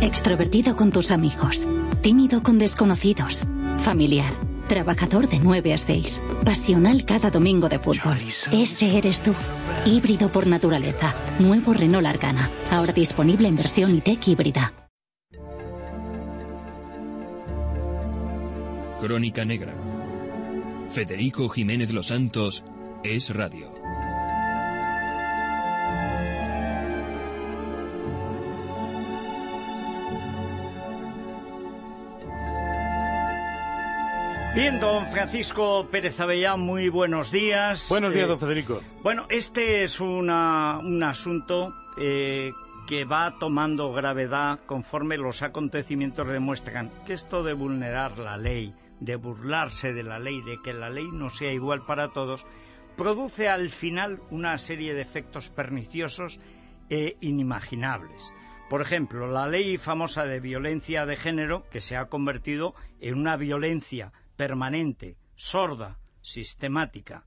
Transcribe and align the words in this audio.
Extrovertido 0.00 0.76
con 0.76 0.92
tus 0.92 1.10
amigos, 1.10 1.68
tímido 2.02 2.40
con 2.44 2.56
desconocidos, 2.56 3.44
familiar, 3.78 4.32
trabajador 4.68 5.28
de 5.28 5.40
9 5.40 5.74
a 5.74 5.78
6, 5.78 6.22
pasional 6.44 7.04
cada 7.04 7.30
domingo 7.30 7.68
de 7.68 7.80
fútbol. 7.80 8.16
Ese 8.52 8.96
eres 8.96 9.22
tú. 9.22 9.34
Híbrido 9.84 10.28
por 10.28 10.46
naturaleza. 10.46 11.12
Nuevo 11.40 11.74
Renault 11.74 12.06
Arcana. 12.06 12.48
Ahora 12.70 12.92
disponible 12.92 13.48
en 13.48 13.56
versión 13.56 13.96
e-tech 13.96 14.28
híbrida. 14.28 14.72
Crónica 19.00 19.44
Negra. 19.44 19.74
Federico 20.88 21.48
Jiménez 21.48 21.92
Los 21.92 22.06
Santos 22.06 22.64
es 23.02 23.34
radio. 23.34 23.77
Bien, 34.58 34.80
don 34.80 35.06
Francisco 35.12 35.86
Pérez 35.88 36.18
Avellán, 36.18 36.58
muy 36.58 36.88
buenos 36.88 37.30
días. 37.30 37.86
Buenos 37.88 38.12
días, 38.12 38.24
Eh, 38.24 38.28
don 38.28 38.40
Federico. 38.40 38.80
Bueno, 39.04 39.26
este 39.30 39.84
es 39.84 40.00
una- 40.00 40.78
un 40.78 41.00
asunto 41.04 41.72
eh, 41.96 42.52
que 42.88 43.04
va 43.04 43.38
tomando 43.38 43.92
gravedad 43.92 44.58
conforme 44.66 45.16
los 45.16 45.42
acontecimientos 45.42 46.26
demuestran 46.26 46.90
que 47.06 47.12
esto 47.12 47.44
de 47.44 47.52
vulnerar 47.52 48.18
la 48.18 48.36
ley, 48.36 48.74
de 48.98 49.14
burlarse 49.14 49.92
de 49.92 50.02
la 50.02 50.18
ley, 50.18 50.42
de 50.42 50.58
que 50.60 50.72
la 50.74 50.90
ley 50.90 51.06
no 51.12 51.30
sea 51.30 51.52
igual 51.52 51.86
para 51.86 52.08
todos, 52.08 52.44
produce 52.96 53.48
al 53.48 53.70
final 53.70 54.18
una 54.30 54.58
serie 54.58 54.92
de 54.92 55.02
efectos 55.02 55.50
perniciosos 55.50 56.40
e 56.90 57.16
inimaginables. 57.20 58.32
Por 58.68 58.82
ejemplo, 58.82 59.30
la 59.30 59.46
ley 59.46 59.76
famosa 59.78 60.24
de 60.24 60.40
violencia 60.40 61.06
de 61.06 61.14
género, 61.14 61.64
que 61.70 61.80
se 61.80 61.96
ha 61.96 62.06
convertido 62.06 62.74
en 63.00 63.14
una 63.18 63.36
violencia 63.36 64.12
permanente, 64.38 65.16
sorda, 65.34 65.98
sistemática, 66.22 67.24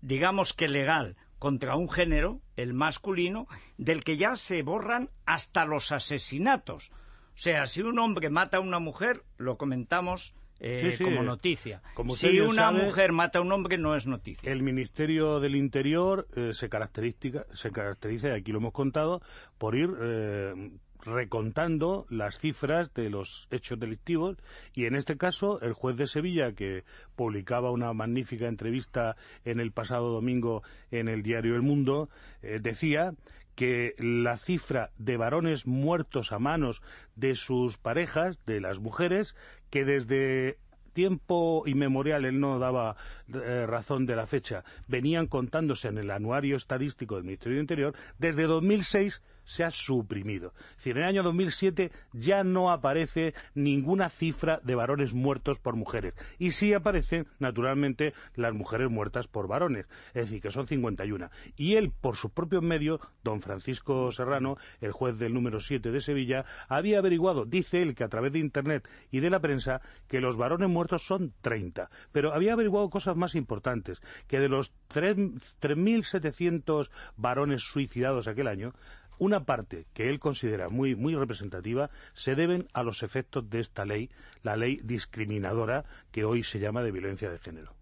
digamos 0.00 0.52
que 0.52 0.66
legal, 0.66 1.16
contra 1.38 1.76
un 1.76 1.88
género, 1.88 2.40
el 2.56 2.74
masculino, 2.74 3.46
del 3.78 4.02
que 4.02 4.16
ya 4.16 4.36
se 4.36 4.62
borran 4.64 5.10
hasta 5.26 5.64
los 5.64 5.92
asesinatos. 5.92 6.90
O 6.90 7.36
sea, 7.38 7.68
si 7.68 7.82
un 7.82 8.00
hombre 8.00 8.30
mata 8.30 8.56
a 8.56 8.60
una 8.60 8.80
mujer, 8.80 9.22
lo 9.38 9.56
comentamos 9.56 10.34
eh, 10.58 10.90
Sí, 10.90 10.96
sí. 10.98 11.04
como 11.04 11.22
noticia. 11.22 11.82
Como 11.94 12.16
si 12.16 12.40
una 12.40 12.70
sabe, 12.70 12.82
mujer 12.84 13.12
mata 13.12 13.38
a 13.38 13.42
un 13.42 13.52
hombre, 13.52 13.78
no 13.78 13.94
es 13.94 14.06
noticia. 14.06 14.50
El 14.50 14.62
Ministerio 14.62 15.38
del 15.38 15.54
Interior 15.54 16.26
eh, 16.34 16.50
se, 16.52 16.68
caracteriza, 16.68 17.44
se 17.54 17.70
caracteriza, 17.70 18.28
y 18.28 18.32
aquí 18.32 18.50
lo 18.50 18.58
hemos 18.58 18.72
contado, 18.72 19.22
por 19.58 19.76
ir 19.76 19.90
eh, 20.00 20.70
recontando 21.04 22.06
las 22.08 22.38
cifras 22.38 22.92
de 22.94 23.10
los 23.10 23.46
hechos 23.50 23.78
delictivos 23.78 24.36
y 24.72 24.86
en 24.86 24.96
este 24.96 25.16
caso 25.16 25.60
el 25.60 25.72
juez 25.72 25.96
de 25.96 26.06
Sevilla 26.06 26.52
que 26.52 26.84
publicaba 27.16 27.70
una 27.70 27.92
magnífica 27.92 28.46
entrevista 28.46 29.16
en 29.44 29.60
el 29.60 29.72
pasado 29.72 30.10
domingo 30.10 30.62
en 30.90 31.08
el 31.08 31.22
diario 31.22 31.54
El 31.54 31.62
Mundo 31.62 32.08
eh, 32.42 32.58
decía 32.60 33.14
que 33.54 33.94
la 33.98 34.36
cifra 34.36 34.90
de 34.98 35.16
varones 35.16 35.66
muertos 35.66 36.32
a 36.32 36.38
manos 36.38 36.82
de 37.14 37.36
sus 37.36 37.78
parejas, 37.78 38.38
de 38.46 38.60
las 38.60 38.80
mujeres, 38.80 39.36
que 39.70 39.84
desde 39.84 40.58
tiempo 40.92 41.64
inmemorial, 41.66 42.24
él 42.24 42.40
no 42.40 42.58
daba 42.58 42.96
eh, 43.32 43.66
razón 43.66 44.06
de 44.06 44.16
la 44.16 44.26
fecha, 44.26 44.64
venían 44.88 45.26
contándose 45.26 45.88
en 45.88 45.98
el 45.98 46.10
anuario 46.10 46.56
estadístico 46.56 47.16
del 47.16 47.24
Ministerio 47.24 47.56
del 47.56 47.62
Interior, 47.62 47.94
desde 48.18 48.44
2006 48.44 49.22
se 49.44 49.64
ha 49.64 49.70
suprimido. 49.70 50.52
Es 50.70 50.76
decir, 50.76 50.96
en 50.96 51.02
el 51.04 51.08
año 51.08 51.22
2007 51.22 51.90
ya 52.12 52.44
no 52.44 52.70
aparece 52.70 53.34
ninguna 53.54 54.08
cifra 54.08 54.60
de 54.62 54.74
varones 54.74 55.14
muertos 55.14 55.58
por 55.58 55.76
mujeres. 55.76 56.14
Y 56.38 56.50
sí 56.50 56.72
aparecen, 56.74 57.26
naturalmente, 57.38 58.14
las 58.34 58.54
mujeres 58.54 58.90
muertas 58.90 59.26
por 59.28 59.48
varones. 59.48 59.86
Es 60.14 60.26
decir, 60.26 60.40
que 60.40 60.50
son 60.50 60.66
51. 60.66 61.30
Y 61.56 61.76
él, 61.76 61.92
por 62.00 62.16
sus 62.16 62.30
propios 62.30 62.62
medios, 62.62 63.00
don 63.22 63.40
Francisco 63.40 64.10
Serrano, 64.12 64.56
el 64.80 64.92
juez 64.92 65.18
del 65.18 65.34
número 65.34 65.60
7 65.60 65.90
de 65.90 66.00
Sevilla, 66.00 66.44
había 66.68 66.98
averiguado, 66.98 67.44
dice 67.44 67.80
él, 67.82 67.94
que 67.94 68.04
a 68.04 68.08
través 68.08 68.32
de 68.32 68.38
Internet 68.38 68.88
y 69.10 69.20
de 69.20 69.30
la 69.30 69.40
prensa, 69.40 69.80
que 70.08 70.20
los 70.20 70.36
varones 70.36 70.68
muertos 70.68 71.06
son 71.06 71.32
30. 71.40 71.90
Pero 72.12 72.32
había 72.34 72.52
averiguado 72.54 72.90
cosas 72.90 73.16
más 73.16 73.34
importantes, 73.34 74.00
que 74.28 74.38
de 74.40 74.48
los 74.48 74.72
tres- 74.88 75.16
3.700 75.60 76.90
varones 77.16 77.62
suicidados 77.62 78.28
aquel 78.28 78.48
año, 78.48 78.72
una 79.18 79.44
parte 79.44 79.86
que 79.94 80.08
él 80.08 80.18
considera 80.18 80.68
muy, 80.68 80.94
muy 80.94 81.14
representativa 81.14 81.90
se 82.14 82.34
deben 82.34 82.68
a 82.72 82.82
los 82.82 83.02
efectos 83.02 83.48
de 83.50 83.60
esta 83.60 83.84
ley, 83.84 84.10
la 84.42 84.56
ley 84.56 84.80
discriminadora 84.82 85.84
que 86.12 86.24
hoy 86.24 86.42
se 86.42 86.58
llama 86.60 86.82
de 86.82 86.92
violencia 86.92 87.30
de 87.30 87.38
género. 87.38 87.74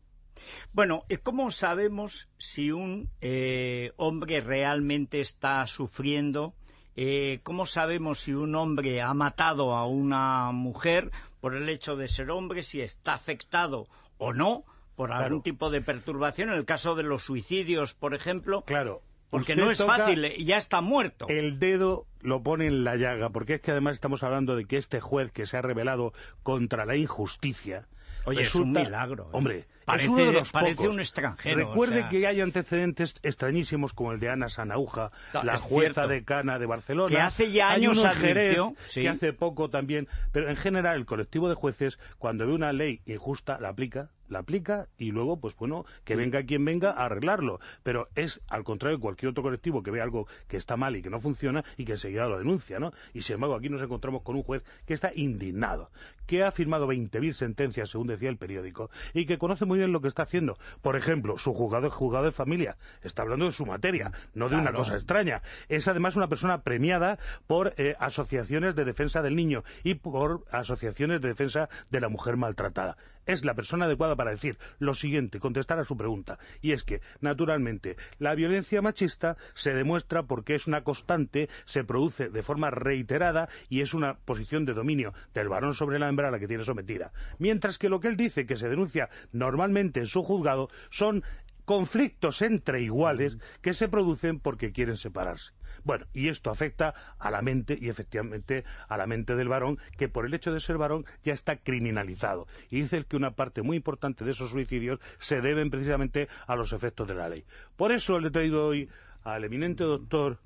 Bueno, 0.73 1.05
eh, 1.09 1.19
¿cómo 1.19 1.51
sabemos 1.51 2.29
si 2.39 2.73
un 2.73 3.11
eh, 3.21 3.93
hombre 3.97 4.41
realmente 4.41 5.21
está 5.21 5.67
sufriendo? 5.67 6.55
Eh, 6.97 7.41
¿Cómo 7.43 7.65
sabemos 7.65 8.21
si 8.21 8.33
un 8.35 8.55
hombre 8.55 9.01
ha 9.01 9.15
matado 9.15 9.75
a 9.75 9.87
una 9.87 10.51
mujer 10.53 11.11
por 11.41 11.55
el 11.55 11.69
hecho 11.69 11.97
de 11.97 12.09
ser 12.09 12.31
hombre, 12.31 12.63
si 12.63 12.81
está 12.81 13.15
afectado 13.15 13.87
o 14.19 14.33
no 14.33 14.65
por 14.97 15.09
Claro. 15.09 15.25
algún 15.25 15.43
tipo 15.43 15.71
de 15.71 15.81
perturbación? 15.81 16.51
En 16.51 16.57
el 16.59 16.65
caso 16.67 16.95
de 16.95 17.03
los 17.05 17.23
suicidios, 17.23 17.95
por 17.95 18.15
ejemplo, 18.15 18.63
Claro. 18.63 19.01
Porque 19.33 19.53
usted 19.55 19.65
no 19.65 19.71
es 19.73 19.83
fácil, 19.85 20.25
eh, 20.25 20.45
ya 20.45 20.59
está 20.59 20.81
muerto. 20.81 21.27
El 21.29 21.59
dedo 21.59 22.07
lo 22.21 22.43
pone 22.45 22.67
en 22.69 22.85
la 22.85 22.95
llaga, 22.95 23.31
porque 23.31 23.55
es 23.55 23.61
que 23.61 23.73
además 23.73 23.95
estamos 23.95 24.23
hablando 24.23 24.55
de 24.55 24.67
que 24.67 24.77
este 24.77 25.01
juez 25.01 25.33
que 25.33 25.45
se 25.47 25.57
ha 25.57 25.63
rebelado 25.63 26.13
contra 26.45 26.85
la 26.87 26.95
injusticia. 26.95 27.87
Oye, 28.25 28.43
es 28.43 28.55
un 28.55 28.71
milagro, 28.71 29.25
¿eh? 29.25 29.29
Hombre, 29.33 29.65
Parece- 29.85 30.05
es 30.05 30.11
uno 30.13 30.25
de 30.27 30.33
los 30.33 30.53
parece 30.53 30.77
pocos. 30.77 30.95
un 30.95 31.01
extranjero, 31.01 31.57
Recuerde 31.57 31.97
o 31.97 32.01
sea. 32.03 32.09
que 32.09 32.25
hay 32.29 32.41
antecedentes 32.41 33.15
extrañísimos 33.25 33.93
como 33.95 34.13
el 34.13 34.21
de 34.21 34.31
Ana 34.31 34.49
Sanauja, 34.49 35.11
Ta- 35.33 35.43
la 35.43 35.59
jueza 35.59 36.07
decana 36.07 36.61
de 36.61 36.67
Barcelona. 36.67 37.09
Que 37.09 37.21
hace 37.21 37.51
ya 37.51 37.73
años 37.73 38.05
advirtió, 38.05 38.77
sí. 38.85 39.03
que 39.03 39.09
hace 39.09 39.33
poco 39.33 39.71
también. 39.71 40.07
Pero 40.31 40.49
en 40.51 40.57
general, 40.57 40.99
el 40.99 41.05
colectivo 41.05 41.49
de 41.49 41.57
jueces, 41.57 41.99
cuando 42.19 42.47
ve 42.47 42.53
una 42.53 42.73
ley 42.73 43.01
injusta, 43.07 43.59
la 43.61 43.71
aplica, 43.71 44.11
la 44.33 44.41
aplica 44.41 44.89
y 44.99 45.13
luego, 45.13 45.39
pues 45.39 45.57
bueno, 45.57 45.85
que 46.05 46.17
venga 46.17 46.43
quien 46.43 46.65
venga 46.65 46.91
a 46.91 47.05
arreglarlo. 47.05 47.61
Pero 47.83 48.09
es 48.15 48.41
al 48.49 48.65
contrario 48.65 48.99
de 48.99 49.03
cualquier 49.03 49.31
otro 49.31 49.43
colectivo 49.43 49.83
que 49.83 49.91
ve 49.91 50.01
algo 50.01 50.27
que 50.49 50.57
está 50.57 50.77
mal 50.77 50.97
y 50.97 51.03
que 51.03 51.11
no 51.11 51.21
funciona 51.21 51.65
y 51.77 51.85
que 51.85 51.93
enseguida 51.93 52.27
lo 52.27 52.39
denuncia, 52.39 52.79
¿no? 52.79 52.93
Y 53.13 53.23
sin 53.23 53.35
embargo, 53.35 53.57
aquí 53.57 53.69
nos 53.69 53.83
encontramos 53.83 54.23
con 54.23 54.37
un 54.37 54.43
juez 54.43 54.65
que 54.87 54.95
está 54.95 55.13
indignado, 55.15 55.91
que 56.27 56.43
ha 56.43 56.51
firmado 56.51 56.87
20.000 56.87 57.33
sentencias, 57.33 57.91
según 57.91 58.09
decía 58.09 58.31
el 58.31 58.39
periódico, 58.39 58.91
y 59.15 59.27
que 59.27 59.39
conoce 59.39 59.65
muy 59.65 59.79
bien 59.79 59.93
lo 59.93 60.01
que 60.01 60.09
está 60.09 60.23
haciendo. 60.23 60.57
Por 60.81 60.97
ejemplo, 60.97 61.39
su 61.39 61.53
juzgado 61.55 61.87
es 61.87 61.93
juzgado 61.93 62.25
de 62.25 62.33
familia. 62.33 62.77
Está 63.03 63.23
hablando 63.23 63.47
de 63.47 63.53
su 63.53 63.67
materia, 63.67 64.13
no 64.35 64.49
de 64.49 64.57
una 64.57 64.73
cosa 64.73 64.95
extraña. 64.95 65.43
Es 65.69 65.89
además 65.89 66.17
una 66.17 66.29
persona 66.29 66.63
premiada 66.63 67.19
por 67.47 67.75
eh, 67.77 67.95
asociaciones 67.99 68.75
de 68.75 68.85
defensa 68.85 69.23
del 69.23 69.37
niño 69.37 69.65
y 69.83 69.95
por 69.95 70.45
asociaciones 70.51 71.21
de 71.21 71.29
defensa 71.29 71.69
de 71.91 72.01
la 72.01 72.09
mujer 72.09 72.37
maltratada. 72.37 72.97
Es 73.27 73.45
la 73.45 73.55
persona 73.55 73.85
adecuada 73.85 74.17
para 74.17 74.22
decir 74.31 74.59
lo 74.79 74.95
siguiente, 74.95 75.41
contestar 75.41 75.79
a 75.79 75.85
su 75.85 75.97
pregunta. 75.97 76.39
Y 76.61 76.73
es 76.73 76.85
que, 76.85 77.01
naturalmente, 77.21 77.97
la 78.19 78.35
violencia 78.35 78.81
machista 78.81 79.37
se 79.55 79.75
demuestra 79.75 80.23
porque 80.23 80.55
es 80.55 80.67
una 80.67 80.83
constante, 80.85 81.49
se 81.65 81.85
produce 81.85 82.29
de 82.29 82.43
forma 82.43 82.71
reiterada 82.71 83.49
y 83.69 83.81
es 83.81 83.95
una 83.95 84.15
posición 84.15 84.65
de 84.65 84.75
dominio 84.75 85.13
del 85.35 85.49
varón 85.49 85.75
sobre 85.75 85.99
la 85.99 86.09
hembra 86.09 86.29
a 86.29 86.31
la 86.31 86.39
que 86.39 86.49
tiene 86.49 86.65
sometida. 86.65 87.13
Mientras 87.39 87.79
que 87.79 87.89
lo 87.89 88.01
que 88.01 88.09
él 88.09 88.17
dice 88.17 88.47
que 88.47 88.57
se 88.57 88.69
denuncia 88.69 89.09
normalmente 89.33 90.01
en 90.01 90.07
su 90.07 90.23
juzgado 90.23 90.69
son 90.91 91.23
conflictos 91.65 92.43
entre 92.43 92.83
iguales 92.83 93.39
que 93.61 93.73
se 93.73 93.89
producen 93.89 94.41
porque 94.41 94.73
quieren 94.73 94.97
separarse. 94.97 95.53
Bueno, 95.85 96.07
y 96.13 96.29
esto 96.29 96.51
afecta 96.51 96.95
a 97.19 97.31
la 97.31 97.43
mente 97.43 97.77
y 97.81 97.89
efectivamente 97.89 98.65
a 98.89 98.97
la 98.97 99.07
mente 99.07 99.35
del 99.35 99.49
varón, 99.49 99.79
que 99.97 100.09
por 100.09 100.27
el 100.27 100.35
hecho 100.35 100.53
de 100.53 100.61
ser 100.61 100.79
varón 100.79 101.05
ya 101.25 101.33
está 101.33 101.57
criminalizado. 101.57 102.47
Y 102.71 102.81
dice 102.81 103.05
que 103.05 103.17
una 103.17 103.33
parte 103.33 103.63
muy 103.63 103.77
importante 103.77 104.25
de 104.25 104.31
esos 104.31 104.51
suicidios 104.51 105.01
se 105.19 105.41
deben 105.41 105.71
precisamente 105.71 106.29
a 106.47 106.57
los 106.57 106.73
efectos 106.73 107.09
de 107.09 107.15
la 107.15 107.29
ley. 107.29 107.45
Por 107.77 107.93
eso 107.93 108.19
le 108.19 108.29
he 108.29 108.31
traído 108.31 108.67
hoy 108.67 108.89
al 109.25 109.45
eminente 109.45 109.85
doctor 109.85 110.39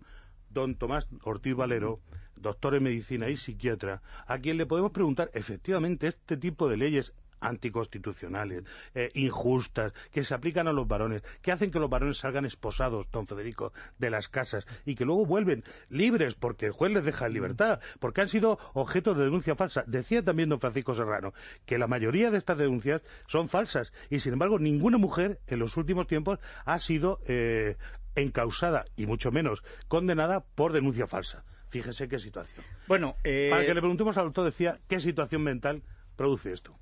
don 0.51 0.75
Tomás 0.77 1.07
Ortiz 1.23 1.55
Valero, 1.55 2.01
doctor 2.37 2.75
en 2.75 2.85
medicina 2.85 3.29
y 3.29 3.37
psiquiatra, 3.37 4.03
a 4.27 4.39
quien 4.39 4.57
le 4.57 4.67
podemos 4.67 4.93
preguntar, 4.93 5.31
efectivamente, 5.35 6.07
este 6.07 6.37
tipo 6.37 6.69
de 6.69 6.77
leyes 6.77 7.15
anticonstitucionales, 7.41 8.65
eh, 8.95 9.11
injustas, 9.15 9.93
que 10.13 10.25
se 10.25 10.35
aplican 10.35 10.69
a 10.69 10.73
los 10.73 10.87
varones, 10.87 11.23
que 11.43 11.53
hacen 11.53 11.71
que 11.71 11.79
los 11.79 11.91
varones 11.91 12.19
salgan 12.19 12.45
esposados, 12.45 13.07
don 13.11 13.27
Federico, 13.27 13.73
de 13.99 14.11
las 14.11 14.29
casas 14.29 14.67
y 14.85 14.95
que 14.95 15.05
luego 15.05 15.27
vuelven 15.27 15.65
libres 15.89 16.35
porque 16.35 16.67
el 16.67 16.73
juez 16.73 16.93
les 16.93 17.05
deja 17.05 17.27
en 17.27 17.35
libertad, 17.35 17.81
porque 18.01 18.21
han 18.21 18.29
sido 18.29 18.59
objeto 18.75 19.15
de 19.15 19.25
denuncia 19.25 19.55
falsa. 19.55 19.85
Decía 19.87 20.23
también 20.23 20.49
don 20.49 20.61
Francisco 20.61 20.95
Serrano 20.95 21.33
que 21.65 21.79
la 21.79 21.87
mayoría 21.87 22.31
de 22.31 22.39
estas 22.39 22.59
denuncias 22.59 23.03
son 23.27 23.49
falsas 23.49 23.93
y, 24.11 24.21
sin 24.21 24.33
embargo, 24.35 24.59
ninguna 24.59 24.99
mujer 24.99 25.41
en 25.47 25.59
los 25.59 25.77
últimos 25.77 26.07
tiempos 26.07 26.39
ha 26.65 26.79
sido 26.79 27.21
eh, 27.27 27.77
encausada 28.15 28.85
y 28.97 29.07
mucho 29.07 29.31
menos 29.31 29.63
condenada 29.89 30.41
por 30.55 30.73
denuncia 30.73 31.07
falsa. 31.07 31.45
Fíjese 31.69 32.09
qué 32.09 32.19
situación. 32.19 32.65
Bueno, 32.87 33.17
eh, 33.25 33.49
para 33.51 33.65
que 33.67 33.75
le 33.75 33.81
preguntemos 33.81 34.17
al 34.17 34.27
doctor, 34.27 34.45
decía, 34.45 34.79
¿qué 34.89 35.01
situación 35.01 35.43
mental 35.43 35.83
produce 36.17 36.53
esto? 36.53 36.79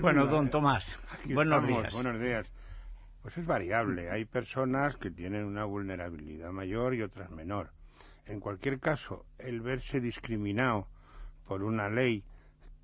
Bueno, 0.00 0.26
don 0.26 0.50
Tomás, 0.50 0.98
buenos 1.26 1.66
días. 1.66 1.94
Buenos 1.94 2.20
días. 2.20 2.50
Pues 3.22 3.36
es 3.38 3.46
variable. 3.46 4.10
Hay 4.10 4.24
personas 4.24 4.96
que 4.96 5.10
tienen 5.10 5.44
una 5.44 5.64
vulnerabilidad 5.64 6.50
mayor 6.50 6.94
y 6.94 7.02
otras 7.02 7.30
menor. 7.30 7.70
En 8.26 8.40
cualquier 8.40 8.80
caso, 8.80 9.26
el 9.38 9.60
verse 9.60 10.00
discriminado 10.00 10.88
por 11.46 11.62
una 11.62 11.88
ley 11.88 12.24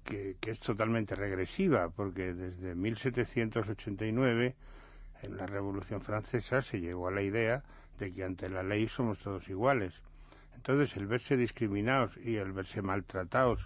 que, 0.04 0.36
que 0.40 0.52
es 0.52 0.60
totalmente 0.60 1.14
regresiva, 1.14 1.88
porque 1.90 2.34
desde 2.34 2.74
1789, 2.74 4.54
en 5.22 5.36
la 5.36 5.46
Revolución 5.46 6.00
Francesa, 6.02 6.62
se 6.62 6.80
llegó 6.80 7.08
a 7.08 7.12
la 7.12 7.22
idea 7.22 7.62
de 7.98 8.12
que 8.12 8.24
ante 8.24 8.48
la 8.48 8.62
ley 8.62 8.88
somos 8.88 9.18
todos 9.18 9.48
iguales. 9.48 9.92
Entonces, 10.54 10.96
el 10.96 11.06
verse 11.06 11.36
discriminados 11.36 12.16
y 12.18 12.36
el 12.36 12.52
verse 12.52 12.82
maltratados 12.82 13.60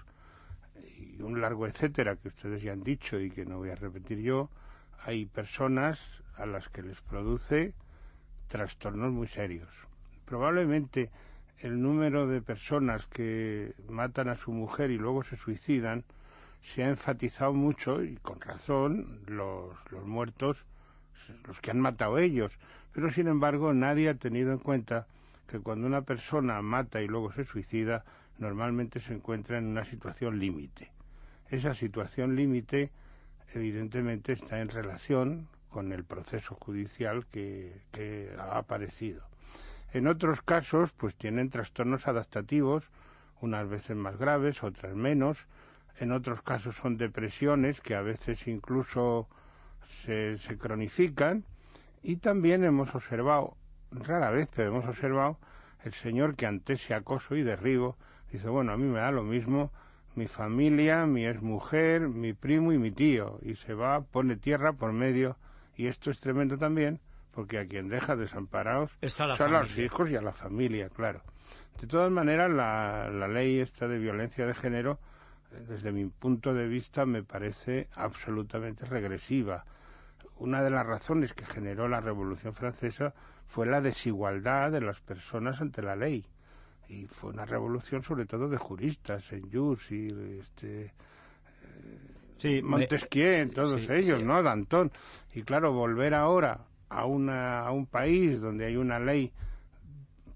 y 0.99 1.21
un 1.21 1.41
largo 1.41 1.67
etcétera 1.67 2.17
que 2.17 2.29
ustedes 2.29 2.63
ya 2.63 2.73
han 2.73 2.83
dicho 2.83 3.19
y 3.21 3.31
que 3.31 3.45
no 3.45 3.59
voy 3.59 3.71
a 3.71 3.75
repetir 3.75 4.19
yo, 4.21 4.51
hay 5.05 5.27
personas 5.27 6.01
a 6.37 6.47
las 6.47 6.69
que 6.69 6.83
les 6.83 7.01
produce 7.03 7.75
trastornos 8.49 9.13
muy 9.13 9.29
serios. 9.29 9.69
Probablemente 10.25 11.11
el 11.59 11.81
número 11.81 12.27
de 12.27 12.43
personas 12.43 13.07
que 13.07 13.75
matan 13.89 14.29
a 14.29 14.37
su 14.37 14.53
mujer 14.53 14.91
y 14.91 14.99
luego 14.99 15.23
se 15.25 15.37
suicidan 15.37 16.05
se 16.75 16.85
ha 16.85 16.89
enfatizado 16.89 17.53
mucho 17.53 18.03
y 18.03 18.17
con 18.17 18.41
razón 18.41 19.21
los, 19.27 19.75
los 19.91 20.07
muertos, 20.07 20.57
los 21.47 21.59
que 21.61 21.71
han 21.71 21.81
matado 21.81 22.19
ellos, 22.19 22.53
pero 22.93 23.11
sin 23.11 23.29
embargo 23.29 23.73
nadie 23.73 24.09
ha 24.09 24.15
tenido 24.15 24.53
en 24.53 24.59
cuenta 24.59 25.07
que 25.49 25.59
cuando 25.59 25.87
una 25.87 26.03
persona 26.03 26.63
mata 26.63 27.03
y 27.03 27.09
luego 27.09 27.33
se 27.33 27.45
suicida, 27.45 28.05
normalmente 28.43 28.99
se 28.99 29.15
encuentra 29.15 29.56
en 29.56 29.67
una 29.67 29.85
situación 29.85 30.41
límite. 30.41 30.91
Esa 31.49 31.75
situación 31.75 32.35
límite 32.35 32.91
evidentemente 33.55 34.33
está 34.33 34.61
en 34.61 34.69
relación 34.69 35.49
con 35.71 35.93
el 35.93 36.05
proceso 36.05 36.56
judicial 36.56 37.25
que, 37.27 38.35
ha 38.39 38.59
aparecido. 38.59 39.23
En 39.93 40.09
otros 40.09 40.43
casos, 40.43 40.91
pues 40.97 41.15
tienen 41.15 41.50
trastornos 41.50 42.09
adaptativos, 42.09 42.83
unas 43.41 43.69
veces 43.69 43.97
más 43.97 44.17
graves, 44.19 44.62
otras 44.62 44.95
menos. 44.97 45.38
En 46.00 46.11
otros 46.11 46.43
casos 46.43 46.75
son 46.77 46.97
depresiones 46.97 47.81
que 47.81 47.95
a 47.95 48.03
veces 48.03 48.49
incluso 48.49 49.29
se, 50.05 50.38
se 50.38 50.59
cronifican. 50.59 51.45
Y 52.03 52.17
también 52.17 52.65
hemos 52.65 52.93
observado, 52.95 53.56
rara 53.93 54.31
vez, 54.31 54.49
pero 54.55 54.71
hemos 54.71 54.87
observado 54.87 55.38
el 55.85 55.95
señor 55.95 56.35
que 56.35 56.47
ante 56.47 56.73
ese 56.73 56.95
acoso 56.95 57.37
y 57.37 57.43
derribo 57.43 57.97
Dice, 58.32 58.49
bueno, 58.49 58.73
a 58.73 58.79
mí 58.79 58.84
me 58.84 58.99
da 58.99 59.11
lo 59.11 59.23
mismo 59.23 59.70
mi 60.14 60.26
familia, 60.26 61.06
mi 61.06 61.26
exmujer, 61.26 62.08
mi 62.08 62.32
primo 62.32 62.73
y 62.73 62.79
mi 62.79 62.90
tío. 62.90 63.38
Y 63.43 63.56
se 63.56 63.75
va, 63.75 64.00
pone 64.00 64.37
tierra 64.37 64.73
por 64.73 64.93
medio. 64.93 65.37
Y 65.76 65.87
esto 65.87 66.11
es 66.11 66.19
tremendo 66.19 66.56
también, 66.56 67.00
porque 67.32 67.58
a 67.58 67.67
quien 67.67 67.88
deja 67.88 68.17
desamparados 68.17 68.90
son 69.37 69.55
a 69.55 69.61
los 69.61 69.79
hijos 69.79 70.11
y 70.11 70.17
a 70.17 70.23
la 70.23 70.32
familia, 70.32 70.88
claro. 70.88 71.23
De 71.81 71.87
todas 71.87 72.11
maneras, 72.11 72.50
la, 72.50 73.11
la 73.11 73.29
ley 73.29 73.61
esta 73.61 73.87
de 73.87 73.99
violencia 73.99 74.46
de 74.46 74.55
género, 74.55 74.99
eh, 75.52 75.64
desde 75.69 75.93
mi 75.93 76.06
punto 76.06 76.55
de 76.55 76.69
vista, 76.69 77.05
me 77.06 77.23
parece 77.23 77.88
absolutamente 77.94 78.85
regresiva. 78.85 79.64
Una 80.38 80.62
de 80.62 80.70
las 80.70 80.87
razones 80.87 81.32
que 81.32 81.46
generó 81.46 81.88
la 81.88 82.00
Revolución 82.00 82.55
Francesa 82.55 83.14
fue 83.46 83.67
la 83.67 83.81
desigualdad 83.81 84.70
de 84.70 84.81
las 84.81 85.00
personas 85.00 85.61
ante 85.61 85.82
la 85.82 85.96
ley 85.96 86.25
y 86.93 87.06
fue 87.06 87.31
una 87.31 87.47
revolución 87.47 88.03
sobre 88.03 88.27
todo 88.27 88.49
de 88.49 88.59
juristas, 88.59 89.33
en 89.33 89.50
Jus 89.50 89.91
y 89.91 90.09
este 90.41 90.93
sí, 92.39 92.61
Montesquieu, 92.62 93.49
todos 93.50 93.89
ellos, 93.89 94.23
¿no? 94.23 94.43
Danton. 94.43 94.93
Y 95.33 95.43
claro, 95.43 95.73
volver 95.73 96.12
ahora 96.15 96.67
a, 96.91 97.06
una, 97.06 97.61
a 97.61 97.71
un 97.71 97.87
país 97.87 98.41
donde 98.41 98.67
hay 98.67 98.77
una 98.77 98.99
ley 98.99 99.33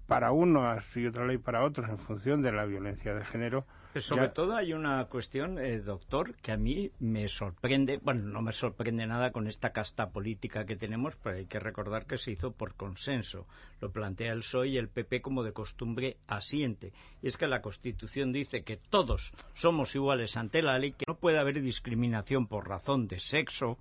para 0.07 0.31
unos 0.31 0.83
y 0.95 1.05
otra 1.05 1.27
ley 1.27 1.37
para 1.37 1.63
otros 1.63 1.89
en 1.89 1.99
función 1.99 2.41
de 2.41 2.51
la 2.51 2.65
violencia 2.65 3.13
de 3.13 3.23
género, 3.25 3.65
sobre 4.01 4.29
todo 4.29 4.55
hay 4.55 4.73
una 4.73 5.05
cuestión, 5.05 5.57
eh, 5.59 5.79
doctor, 5.79 6.35
que 6.35 6.51
a 6.51 6.57
mí 6.57 6.91
me 6.99 7.27
sorprende, 7.27 7.99
bueno, 8.01 8.27
no 8.27 8.41
me 8.41 8.51
sorprende 8.51 9.05
nada 9.05 9.31
con 9.31 9.47
esta 9.47 9.71
casta 9.71 10.09
política 10.09 10.65
que 10.65 10.75
tenemos, 10.75 11.15
pero 11.15 11.37
hay 11.37 11.45
que 11.45 11.59
recordar 11.59 12.05
que 12.05 12.17
se 12.17 12.31
hizo 12.31 12.51
por 12.51 12.75
consenso. 12.75 13.47
Lo 13.79 13.91
plantea 13.91 14.33
el 14.33 14.39
PSOE 14.39 14.69
y 14.69 14.77
el 14.77 14.89
PP 14.89 15.21
como 15.21 15.43
de 15.43 15.53
costumbre 15.53 16.17
asiente. 16.27 16.93
Y 17.21 17.27
es 17.27 17.37
que 17.37 17.47
la 17.47 17.61
Constitución 17.61 18.31
dice 18.31 18.63
que 18.63 18.77
todos 18.77 19.33
somos 19.53 19.95
iguales 19.95 20.37
ante 20.37 20.61
la 20.61 20.77
ley, 20.77 20.93
que 20.93 21.05
no 21.07 21.17
puede 21.17 21.39
haber 21.39 21.61
discriminación 21.61 22.47
por 22.47 22.67
razón 22.67 23.07
de 23.07 23.19
sexo, 23.19 23.77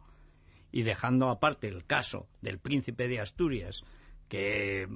y 0.72 0.82
dejando 0.82 1.30
aparte 1.30 1.68
el 1.68 1.86
caso 1.86 2.26
del 2.42 2.58
príncipe 2.58 3.08
de 3.08 3.20
Asturias, 3.20 3.82
que, 4.28 4.86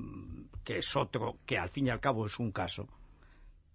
que 0.64 0.78
es 0.78 0.96
otro, 0.96 1.38
que 1.46 1.58
al 1.58 1.70
fin 1.70 1.87
y 1.87 1.90
al 1.90 2.00
cabo 2.00 2.26
es 2.26 2.38
un 2.38 2.52
caso, 2.52 2.88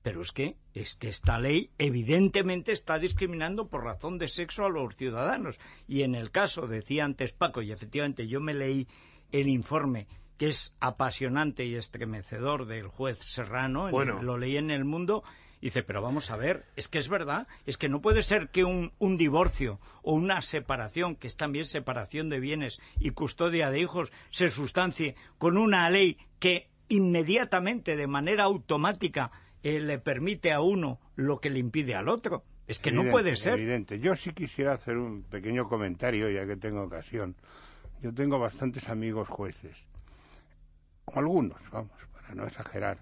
pero 0.06 0.22
es 0.22 0.32
que, 0.32 0.56
es 0.76 0.94
que 0.94 1.08
esta 1.08 1.40
ley 1.40 1.72
evidentemente 1.80 2.72
está 2.72 3.00
discriminando 3.00 3.70
por 3.70 3.84
razón 3.84 4.20
de 4.20 4.28
sexo 4.28 4.64
a 4.64 4.70
los 4.70 4.96
ciudadanos. 4.96 5.60
Y 5.88 6.04
en 6.04 6.14
el 6.14 6.30
caso, 6.30 6.68
decía 6.68 7.06
antes 7.06 7.34
Paco, 7.34 7.64
y 7.64 7.72
efectivamente 7.72 8.28
yo 8.28 8.40
me 8.40 8.54
leí 8.54 8.88
el 9.32 9.48
informe 9.48 10.06
que 10.38 10.50
es 10.50 10.76
apasionante 10.80 11.66
y 11.66 11.74
estremecedor 11.74 12.68
del 12.68 12.88
juez 12.88 13.18
Serrano, 13.18 13.90
bueno. 13.90 14.22
lo 14.22 14.38
leí 14.38 14.58
en 14.58 14.70
El 14.70 14.86
Mundo, 14.86 15.24
y 15.60 15.68
dice, 15.68 15.82
pero 15.82 16.04
vamos 16.04 16.30
a 16.30 16.38
ver, 16.38 16.68
es 16.76 16.88
que 16.88 17.00
es 17.00 17.10
verdad, 17.10 17.48
es 17.66 17.80
que 17.80 17.90
no 17.90 18.00
puede 18.00 18.22
ser 18.22 18.50
que 18.50 18.64
un, 18.64 18.94
un, 19.00 19.18
divorcio 19.18 19.80
o 20.04 20.14
una 20.14 20.44
separación, 20.44 21.16
que 21.16 21.26
es 21.26 21.36
también 21.36 21.66
separación 21.66 22.30
de 22.30 22.40
bienes 22.40 22.80
y 23.00 23.10
custodia 23.10 23.72
de 23.72 23.80
hijos, 23.80 24.12
se 24.30 24.50
sustancie 24.50 25.16
con 25.40 25.58
una 25.58 25.90
ley 25.90 26.20
que 26.38 26.70
inmediatamente, 26.90 27.96
de 27.96 28.06
manera 28.06 28.44
automática, 28.44 29.32
eh, 29.66 29.80
le 29.80 29.98
permite 29.98 30.52
a 30.52 30.62
uno 30.62 31.00
lo 31.16 31.40
que 31.40 31.50
le 31.50 31.58
impide 31.58 31.96
al 31.96 32.08
otro. 32.08 32.44
Es 32.68 32.78
que 32.78 32.92
no 32.92 33.04
puede 33.10 33.36
ser. 33.36 33.54
Evidente. 33.54 34.00
Yo 34.00 34.16
sí 34.16 34.32
quisiera 34.32 34.74
hacer 34.74 34.96
un 34.96 35.24
pequeño 35.24 35.68
comentario, 35.68 36.30
ya 36.30 36.46
que 36.46 36.56
tengo 36.56 36.84
ocasión. 36.84 37.36
Yo 38.00 38.14
tengo 38.14 38.38
bastantes 38.38 38.88
amigos 38.90 39.28
jueces. 39.28 39.76
Algunos, 41.12 41.60
vamos, 41.72 41.98
para 42.14 42.36
no 42.36 42.46
exagerar. 42.46 43.00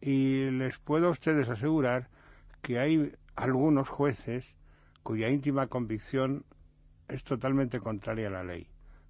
Y 0.00 0.50
les 0.50 0.78
puedo 0.78 1.08
a 1.08 1.10
ustedes 1.10 1.46
asegurar 1.50 2.08
que 2.62 2.78
hay 2.78 3.12
algunos 3.36 3.90
jueces 3.90 4.46
cuya 5.02 5.28
íntima 5.28 5.66
convicción 5.66 6.46
es 7.08 7.22
totalmente 7.22 7.80
contraria 7.80 8.28
a 8.28 8.30
la 8.30 8.44
ley. 8.44 8.66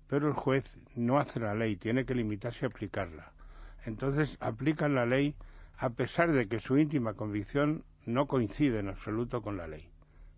Pero 0.09 0.26
el 0.26 0.35
juez 0.35 0.64
no 0.97 1.21
hace 1.21 1.38
la 1.38 1.55
ley, 1.55 1.76
tiene 1.76 2.05
que 2.05 2.17
limitarse 2.17 2.64
a 2.64 2.69
aplicarla. 2.69 3.33
Entonces 3.85 4.37
aplican 4.40 4.97
la 4.97 5.07
ley 5.07 5.37
a 5.79 5.91
pesar 5.91 6.33
de 6.33 6.49
que 6.49 6.61
su 6.61 6.77
íntima 6.77 7.15
convicción 7.15 7.85
no 8.05 8.27
coincide 8.27 8.81
en 8.81 8.89
absoluto 8.89 9.43
con 9.43 9.57
la 9.57 9.69
ley. 9.69 9.89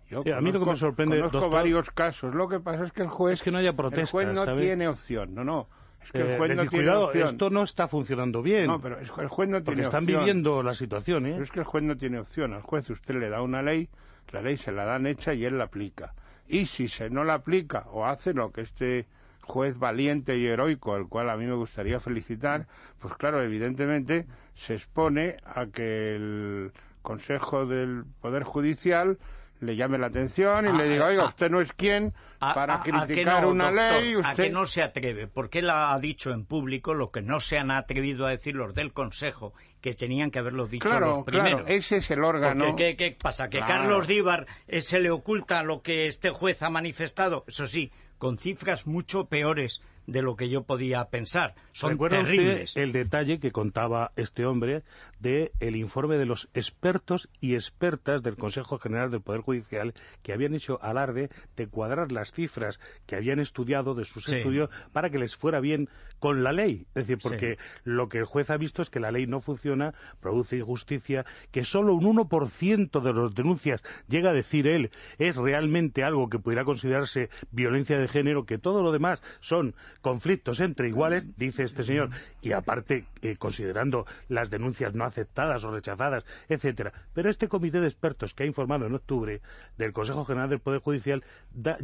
Yo 0.09 0.23
a 0.35 0.41
mí 0.41 0.51
lo 0.51 0.61
que 0.61 0.71
me 0.71 0.77
sorprende 0.77 1.21
conozco 1.21 1.49
varios 1.49 1.91
casos. 1.91 2.35
Lo 2.35 2.49
que 2.49 2.59
pasa 2.59 2.85
es 2.85 2.93
que 2.93 3.03
el 3.03 3.09
juez 3.09 3.43
que 3.43 3.51
no 3.51 3.59
haya 3.59 3.71
el 3.71 4.07
juez 4.07 4.29
no 4.29 4.57
tiene 4.57 4.89
opción. 4.89 5.35
No, 5.35 5.45
no. 5.45 5.69
Es 6.03 6.11
que 6.11 6.21
el 6.21 6.31
eh, 6.31 6.37
juez 6.37 6.57
no 6.57 6.63
tiene 6.63 6.71
cuidado, 6.71 7.07
opción. 7.07 7.29
esto 7.29 7.51
no 7.51 7.63
está 7.63 7.87
funcionando 7.87 8.43
bien. 8.43 8.67
No, 8.67 8.81
pero 8.81 8.99
el 8.99 9.07
juez 9.09 9.49
no 9.49 9.59
tiene 9.59 9.65
Porque 9.65 9.83
están 9.83 10.07
viviendo 10.07 10.63
la 10.63 10.75
situación, 10.75 11.27
¿eh? 11.27 11.33
Pero 11.33 11.45
es 11.45 11.51
que 11.51 11.61
el 11.61 11.67
juez 11.67 11.85
no 11.85 11.97
tiene 11.97 12.19
opción. 12.19 12.55
Al 12.55 12.63
juez 12.63 12.91
usted 12.91 13.15
le 13.17 13.29
da 13.29 13.41
una 13.43 13.63
ley, 13.63 13.89
la 14.33 14.43
ley 14.43 14.57
se 14.57 14.73
la 14.73 14.85
dan 14.85 15.07
hecha 15.07 15.33
y 15.33 15.45
él 15.45 15.59
la 15.59 15.65
aplica. 15.65 16.15
Y 16.49 16.67
si 16.67 16.89
se 16.89 17.09
no 17.09 17.23
la 17.23 17.35
aplica 17.35 17.87
o 17.93 18.07
hace 18.07 18.35
lo 18.35 18.51
que 18.51 18.63
este 18.63 19.07
juez 19.43 19.79
valiente 19.79 20.37
y 20.37 20.47
heroico, 20.47 20.95
al 20.95 21.09
cual 21.09 21.31
a 21.31 21.37
mí 21.37 21.45
me 21.45 21.55
gustaría 21.55 22.01
felicitar, 22.01 22.67
pues 22.99 23.15
claro, 23.15 23.43
evidentemente 23.43 24.27
se 24.67 24.75
expone 24.75 25.37
a 25.45 25.67
que 25.67 26.15
el 26.15 26.73
Consejo 27.03 27.67
del 27.67 28.05
Poder 28.21 28.43
Judicial 28.43 29.19
le 29.61 29.77
llame 29.77 29.99
la 29.99 30.07
atención 30.07 30.67
y 30.67 30.77
le 30.77 30.89
diga, 30.89 31.07
oiga, 31.07 31.27
usted 31.27 31.51
no 31.51 31.61
es 31.61 31.73
quien 31.73 32.15
para 32.39 32.81
criticar 32.81 33.47
una 33.47 33.71
ley. 33.71 34.15
A 34.23 34.35
que 34.35 34.49
no 34.51 34.65
se 34.65 34.83
atreve, 34.83 35.27
porque 35.27 35.59
él 35.59 35.71
ha 35.71 35.99
dicho 35.99 36.31
en 36.31 36.47
público 36.47 36.95
lo 36.95 37.11
que 37.11 37.21
no 37.21 37.41
se 37.41 37.59
han 37.59 37.71
atrevido 37.71 38.27
a 38.27 38.31
decir 38.31 38.55
los 38.55 38.75
del 38.75 38.93
Consejo, 38.93 39.53
que 39.81 39.95
tenían 39.95 40.31
que 40.31 40.39
haberlo 40.39 40.67
dicho 40.67 40.99
los 40.99 41.25
primeros. 41.25 41.63
Claro, 41.63 41.67
ese 41.67 41.99
es 41.99 42.11
el 42.11 42.25
órgano. 42.25 42.75
¿qué, 42.77 42.97
¿qué, 42.97 43.17
pasa? 43.21 43.49
¿Que 43.49 43.61
Carlos 43.61 44.07
Díbar 44.07 44.47
eh, 44.67 44.81
se 44.81 45.01
le 45.01 45.11
oculta 45.11 45.63
lo 45.63 45.83
que 45.83 46.07
este 46.07 46.31
juez 46.31 46.63
ha 46.63 46.71
manifestado? 46.71 47.45
Eso 47.47 47.67
sí, 47.67 47.93
con 48.19 48.39
cifras 48.39 48.87
mucho 48.87 49.27
peores 49.27 49.83
de 50.11 50.23
lo 50.23 50.35
que 50.35 50.49
yo 50.49 50.65
podía 50.65 51.05
pensar. 51.05 51.55
Son 51.73 51.97
terribles. 51.97 52.77
el 52.77 52.93
detalle 52.93 53.39
que 53.39 53.53
contaba 53.53 54.11
este 54.17 54.45
hombre 54.45 54.83
de 55.21 55.53
el 55.61 55.77
informe 55.77 56.17
de 56.17 56.27
los 56.27 56.49
expertos 56.55 57.29
y 57.41 57.55
expertas 57.55 58.23
del 58.23 58.37
Consejo 58.37 58.79
General 58.79 59.11
del 59.11 59.21
Poder 59.21 59.43
Judicial 59.43 59.95
que 60.23 60.33
habían 60.33 60.55
hecho 60.55 60.83
alarde 60.83 61.31
de 61.57 61.67
cuadrar 61.67 62.11
las 62.11 62.33
cifras 62.33 62.81
que 63.07 63.17
habían 63.17 63.39
estudiado 63.39 63.95
de 63.95 64.05
sus 64.05 64.29
estudios 64.29 64.71
para 64.93 65.11
que 65.11 65.19
les 65.19 65.37
fuera 65.37 65.61
bien 65.61 65.89
con 66.19 66.43
la 66.43 66.53
ley. 66.53 66.87
Es 66.95 67.07
decir, 67.07 67.19
porque 67.23 67.59
lo 67.85 68.09
que 68.09 68.19
el 68.19 68.25
juez 68.25 68.51
ha 68.51 68.57
visto 68.57 68.83
es 68.83 68.91
que 68.91 69.01
la 69.01 69.11
ley 69.11 69.27
no 69.27 69.41
funciona, 69.41 69.95
produce 70.21 70.57
injusticia, 70.57 71.25
que 71.51 71.65
solo 71.65 71.95
un 71.95 72.17
1% 72.17 73.01
de 73.01 73.13
las 73.13 73.35
denuncias, 73.35 73.83
llega 74.09 74.31
a 74.31 74.35
decir 74.35 74.67
él, 74.67 74.91
es 75.19 75.37
realmente 75.37 76.05
algo 76.05 76.29
que 76.29 76.39
pudiera 76.39 76.65
considerarse 76.65 77.31
violencia 77.51 77.99
de 77.99 78.09
género, 78.09 78.45
que 78.45 78.59
todo 78.59 78.83
lo 78.83 78.93
demás 78.93 79.23
son 79.41 79.75
conflictos 80.01 80.61
entre 80.61 80.89
iguales, 80.89 81.27
dice 81.37 81.65
este 81.65 81.83
señor, 81.83 82.11
y 82.41 82.53
aparte 82.53 83.07
eh, 83.23 83.37
considerando 83.37 84.07
las 84.29 84.51
denuncias 84.51 84.95
no 84.95 85.10
aceptadas 85.11 85.63
o 85.65 85.71
rechazadas, 85.71 86.25
etcétera. 86.49 86.93
Pero 87.13 87.31
este 87.31 87.49
comité 87.49 87.81
de 87.81 87.89
expertos 87.89 88.35
que 88.35 88.45
ha 88.45 88.47
informado 88.47 88.87
en 88.87 88.95
octubre 88.95 89.41
del 89.77 89.93
Consejo 89.93 90.25
General 90.25 90.49
del 90.49 90.61
Poder 90.61 90.81
Judicial 90.81 91.23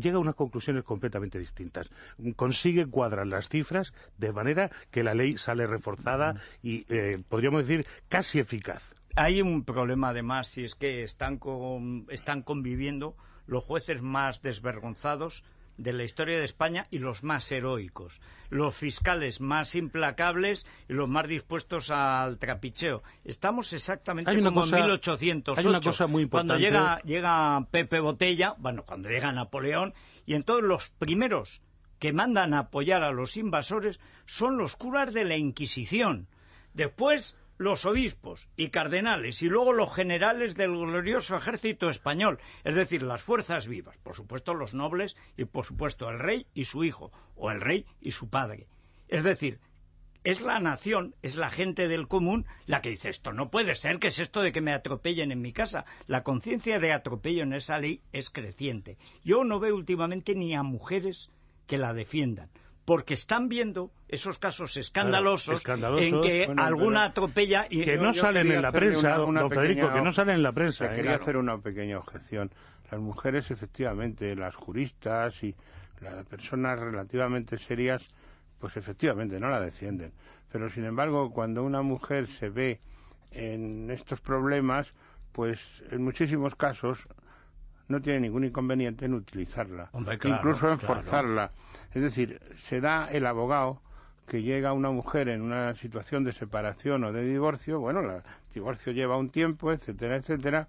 llega 0.00 0.16
a 0.16 0.20
unas 0.20 0.34
conclusiones 0.34 0.84
completamente 0.84 1.38
distintas. 1.38 1.88
Consigue 2.36 2.86
cuadrar 2.86 3.26
las 3.26 3.48
cifras 3.48 3.92
de 4.18 4.32
manera 4.32 4.70
que 4.90 5.02
la 5.02 5.14
ley 5.14 5.36
sale 5.36 5.66
reforzada 5.66 6.40
y, 6.62 6.86
eh, 6.88 7.22
podríamos 7.28 7.66
decir, 7.66 7.86
casi 8.08 8.38
eficaz. 8.38 8.82
Hay 9.16 9.40
un 9.40 9.64
problema 9.64 10.10
además, 10.10 10.56
y 10.58 10.64
es 10.64 10.74
que 10.74 11.02
están, 11.02 11.40
están 12.10 12.42
conviviendo 12.42 13.16
los 13.46 13.64
jueces 13.64 14.02
más 14.02 14.42
desvergonzados 14.42 15.42
de 15.76 15.92
la 15.92 16.04
historia 16.04 16.38
de 16.38 16.44
España 16.44 16.86
y 16.90 16.98
los 16.98 17.22
más 17.22 17.50
heroicos, 17.52 18.20
los 18.50 18.74
fiscales 18.74 19.40
más 19.40 19.74
implacables 19.74 20.66
y 20.88 20.94
los 20.94 21.08
más 21.08 21.28
dispuestos 21.28 21.90
al 21.90 22.38
trapicheo. 22.38 23.02
Estamos 23.24 23.72
exactamente 23.72 24.30
como 24.42 24.64
en 24.64 24.70
1808, 24.70 25.60
hay 25.60 25.66
una 25.66 25.80
cosa 25.80 26.06
muy 26.06 26.28
cuando 26.28 26.58
llega, 26.58 27.00
llega 27.02 27.66
Pepe 27.70 28.00
Botella, 28.00 28.54
bueno, 28.58 28.84
cuando 28.84 29.08
llega 29.08 29.32
Napoleón, 29.32 29.94
y 30.24 30.34
entonces 30.34 30.66
los 30.66 30.88
primeros 30.88 31.60
que 31.98 32.12
mandan 32.12 32.54
a 32.54 32.60
apoyar 32.60 33.02
a 33.02 33.12
los 33.12 33.36
invasores 33.36 34.00
son 34.26 34.58
los 34.58 34.76
curas 34.76 35.12
de 35.12 35.24
la 35.24 35.36
Inquisición. 35.36 36.28
Después 36.74 37.36
los 37.58 37.84
obispos 37.84 38.48
y 38.56 38.68
cardenales 38.68 39.42
y 39.42 39.48
luego 39.48 39.72
los 39.72 39.94
generales 39.94 40.54
del 40.54 40.72
glorioso 40.72 41.36
ejército 41.36 41.88
español, 41.88 42.38
es 42.64 42.74
decir, 42.74 43.02
las 43.02 43.22
fuerzas 43.22 43.66
vivas, 43.66 43.96
por 43.98 44.14
supuesto 44.14 44.54
los 44.54 44.74
nobles 44.74 45.16
y 45.36 45.44
por 45.44 45.64
supuesto 45.64 46.08
el 46.10 46.18
rey 46.18 46.46
y 46.54 46.64
su 46.64 46.84
hijo, 46.84 47.12
o 47.34 47.50
el 47.50 47.60
rey 47.60 47.86
y 48.00 48.12
su 48.12 48.28
padre. 48.28 48.66
Es 49.08 49.24
decir, 49.24 49.60
es 50.24 50.40
la 50.40 50.58
nación, 50.58 51.14
es 51.22 51.36
la 51.36 51.50
gente 51.50 51.86
del 51.86 52.08
común 52.08 52.46
la 52.66 52.82
que 52.82 52.90
dice 52.90 53.08
esto 53.08 53.32
no 53.32 53.50
puede 53.50 53.76
ser, 53.76 54.00
que 54.00 54.08
es 54.08 54.18
esto 54.18 54.42
de 54.42 54.50
que 54.52 54.60
me 54.60 54.72
atropellen 54.72 55.30
en 55.30 55.40
mi 55.40 55.52
casa. 55.52 55.84
La 56.08 56.24
conciencia 56.24 56.80
de 56.80 56.92
atropello 56.92 57.44
en 57.44 57.52
esa 57.52 57.78
ley 57.78 58.02
es 58.12 58.30
creciente. 58.30 58.98
Yo 59.24 59.44
no 59.44 59.60
veo 59.60 59.76
últimamente 59.76 60.34
ni 60.34 60.54
a 60.54 60.64
mujeres 60.64 61.30
que 61.68 61.78
la 61.78 61.92
defiendan 61.94 62.50
porque 62.86 63.14
están 63.14 63.48
viendo 63.48 63.90
esos 64.08 64.38
casos 64.38 64.76
escandalosos, 64.76 65.60
en 65.98 66.20
que 66.20 66.48
alguna 66.56 67.06
atropella 67.06 67.66
y 67.68 67.84
que 67.84 67.96
no 67.96 68.12
salen 68.12 68.52
en 68.52 68.62
la 68.62 68.70
prensa, 68.70 69.16
don 69.16 69.50
Federico, 69.50 69.92
que 69.92 70.00
no 70.00 70.12
salen 70.12 70.36
en 70.36 70.42
la 70.44 70.52
prensa. 70.52 70.88
Quería 70.88 71.16
hacer 71.16 71.36
una 71.36 71.58
pequeña 71.58 71.98
objeción. 71.98 72.50
Las 72.90 73.00
mujeres, 73.00 73.50
efectivamente, 73.50 74.36
las 74.36 74.54
juristas 74.54 75.34
y 75.42 75.52
las 76.00 76.24
personas 76.26 76.78
relativamente 76.78 77.58
serias, 77.58 78.14
pues 78.60 78.76
efectivamente 78.76 79.40
no 79.40 79.50
la 79.50 79.60
defienden. 79.60 80.12
Pero 80.52 80.70
sin 80.70 80.84
embargo, 80.84 81.32
cuando 81.32 81.64
una 81.64 81.82
mujer 81.82 82.28
se 82.38 82.50
ve 82.50 82.78
en 83.32 83.90
estos 83.90 84.20
problemas, 84.20 84.86
pues 85.32 85.58
en 85.90 86.04
muchísimos 86.04 86.54
casos 86.54 87.00
no 87.88 88.00
tiene 88.00 88.20
ningún 88.20 88.44
inconveniente 88.44 89.04
en 89.04 89.14
utilizarla, 89.14 89.90
incluso 90.24 90.70
en 90.70 90.78
forzarla. 90.78 91.52
Es 91.94 92.02
decir, 92.02 92.40
se 92.68 92.80
da 92.80 93.08
el 93.10 93.26
abogado 93.26 93.80
que 94.26 94.42
llega 94.42 94.72
una 94.72 94.90
mujer 94.90 95.28
en 95.28 95.42
una 95.42 95.74
situación 95.76 96.24
de 96.24 96.32
separación 96.32 97.04
o 97.04 97.12
de 97.12 97.22
divorcio, 97.24 97.78
bueno, 97.78 98.00
el 98.00 98.22
divorcio 98.52 98.92
lleva 98.92 99.16
un 99.16 99.30
tiempo, 99.30 99.72
etcétera, 99.72 100.16
etcétera, 100.16 100.68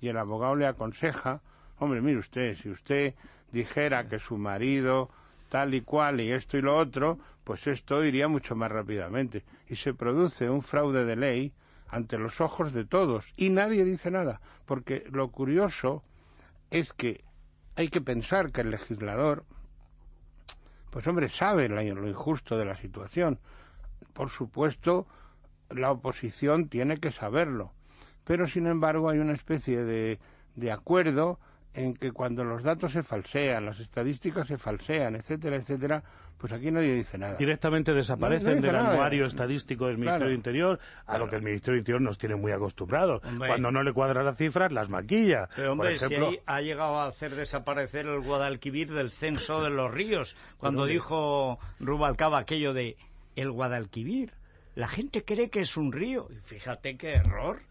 y 0.00 0.08
el 0.08 0.16
abogado 0.16 0.56
le 0.56 0.66
aconseja, 0.66 1.40
hombre, 1.78 2.00
mire 2.00 2.18
usted, 2.18 2.56
si 2.56 2.68
usted 2.68 3.14
dijera 3.52 4.08
que 4.08 4.18
su 4.18 4.36
marido 4.36 5.10
tal 5.48 5.74
y 5.74 5.80
cual 5.80 6.20
y 6.20 6.32
esto 6.32 6.58
y 6.58 6.62
lo 6.62 6.76
otro, 6.76 7.18
pues 7.44 7.66
esto 7.66 8.04
iría 8.04 8.26
mucho 8.26 8.56
más 8.56 8.70
rápidamente. 8.70 9.44
Y 9.68 9.76
se 9.76 9.94
produce 9.94 10.50
un 10.50 10.62
fraude 10.62 11.04
de 11.04 11.16
ley 11.16 11.52
ante 11.88 12.18
los 12.18 12.40
ojos 12.40 12.72
de 12.72 12.84
todos 12.84 13.24
y 13.36 13.50
nadie 13.50 13.84
dice 13.84 14.10
nada, 14.10 14.40
porque 14.66 15.04
lo 15.12 15.28
curioso 15.28 16.02
es 16.70 16.92
que 16.92 17.24
hay 17.74 17.88
que 17.88 18.00
pensar 18.00 18.52
que 18.52 18.62
el 18.62 18.70
legislador, 18.70 19.44
pues 20.90 21.06
hombre, 21.06 21.28
sabe 21.28 21.68
lo 21.68 22.08
injusto 22.08 22.56
de 22.56 22.64
la 22.64 22.76
situación. 22.76 23.38
Por 24.12 24.30
supuesto, 24.30 25.06
la 25.70 25.90
oposición 25.90 26.68
tiene 26.68 26.98
que 26.98 27.12
saberlo. 27.12 27.72
Pero, 28.24 28.48
sin 28.48 28.66
embargo, 28.66 29.10
hay 29.10 29.18
una 29.18 29.34
especie 29.34 29.84
de, 29.84 30.18
de 30.54 30.72
acuerdo 30.72 31.38
en 31.76 31.94
que 31.94 32.10
cuando 32.10 32.42
los 32.42 32.62
datos 32.62 32.92
se 32.92 33.02
falsean, 33.02 33.66
las 33.66 33.78
estadísticas 33.78 34.48
se 34.48 34.56
falsean, 34.56 35.14
etcétera, 35.14 35.56
etcétera, 35.56 36.02
pues 36.38 36.52
aquí 36.52 36.70
nadie 36.70 36.94
dice 36.94 37.18
nada. 37.18 37.36
Directamente 37.36 37.92
desaparecen 37.92 38.60
del 38.60 38.74
anuario 38.74 39.26
estadístico 39.26 39.86
del 39.86 39.98
Ministerio 39.98 40.28
de 40.28 40.34
Interior, 40.34 40.78
a 41.06 41.18
lo 41.18 41.28
que 41.28 41.36
el 41.36 41.42
Ministerio 41.42 41.74
de 41.74 41.80
Interior 41.80 42.02
nos 42.02 42.18
tiene 42.18 42.34
muy 42.34 42.52
acostumbrados. 42.52 43.22
Cuando 43.38 43.70
no 43.70 43.82
le 43.82 43.92
cuadran 43.92 44.24
las 44.24 44.36
cifras, 44.36 44.72
las 44.72 44.88
maquilla. 44.88 45.48
Pero 45.54 45.72
hombre, 45.72 45.98
si 45.98 46.14
ahí 46.14 46.40
ha 46.46 46.60
llegado 46.60 46.98
a 46.98 47.06
hacer 47.06 47.34
desaparecer 47.34 48.06
el 48.06 48.20
Guadalquivir 48.20 48.92
del 48.92 49.12
censo 49.12 49.62
de 49.62 49.70
los 49.70 49.92
ríos, 49.92 50.36
cuando 50.58 50.86
dijo 50.86 51.58
Rubalcaba 51.78 52.38
aquello 52.38 52.72
de 52.72 52.96
el 53.36 53.50
Guadalquivir. 53.50 54.32
La 54.74 54.88
gente 54.88 55.24
cree 55.24 55.48
que 55.48 55.60
es 55.60 55.76
un 55.76 55.92
río. 55.92 56.28
Y 56.30 56.36
fíjate 56.40 56.96
qué 56.96 57.14
error. 57.14 57.62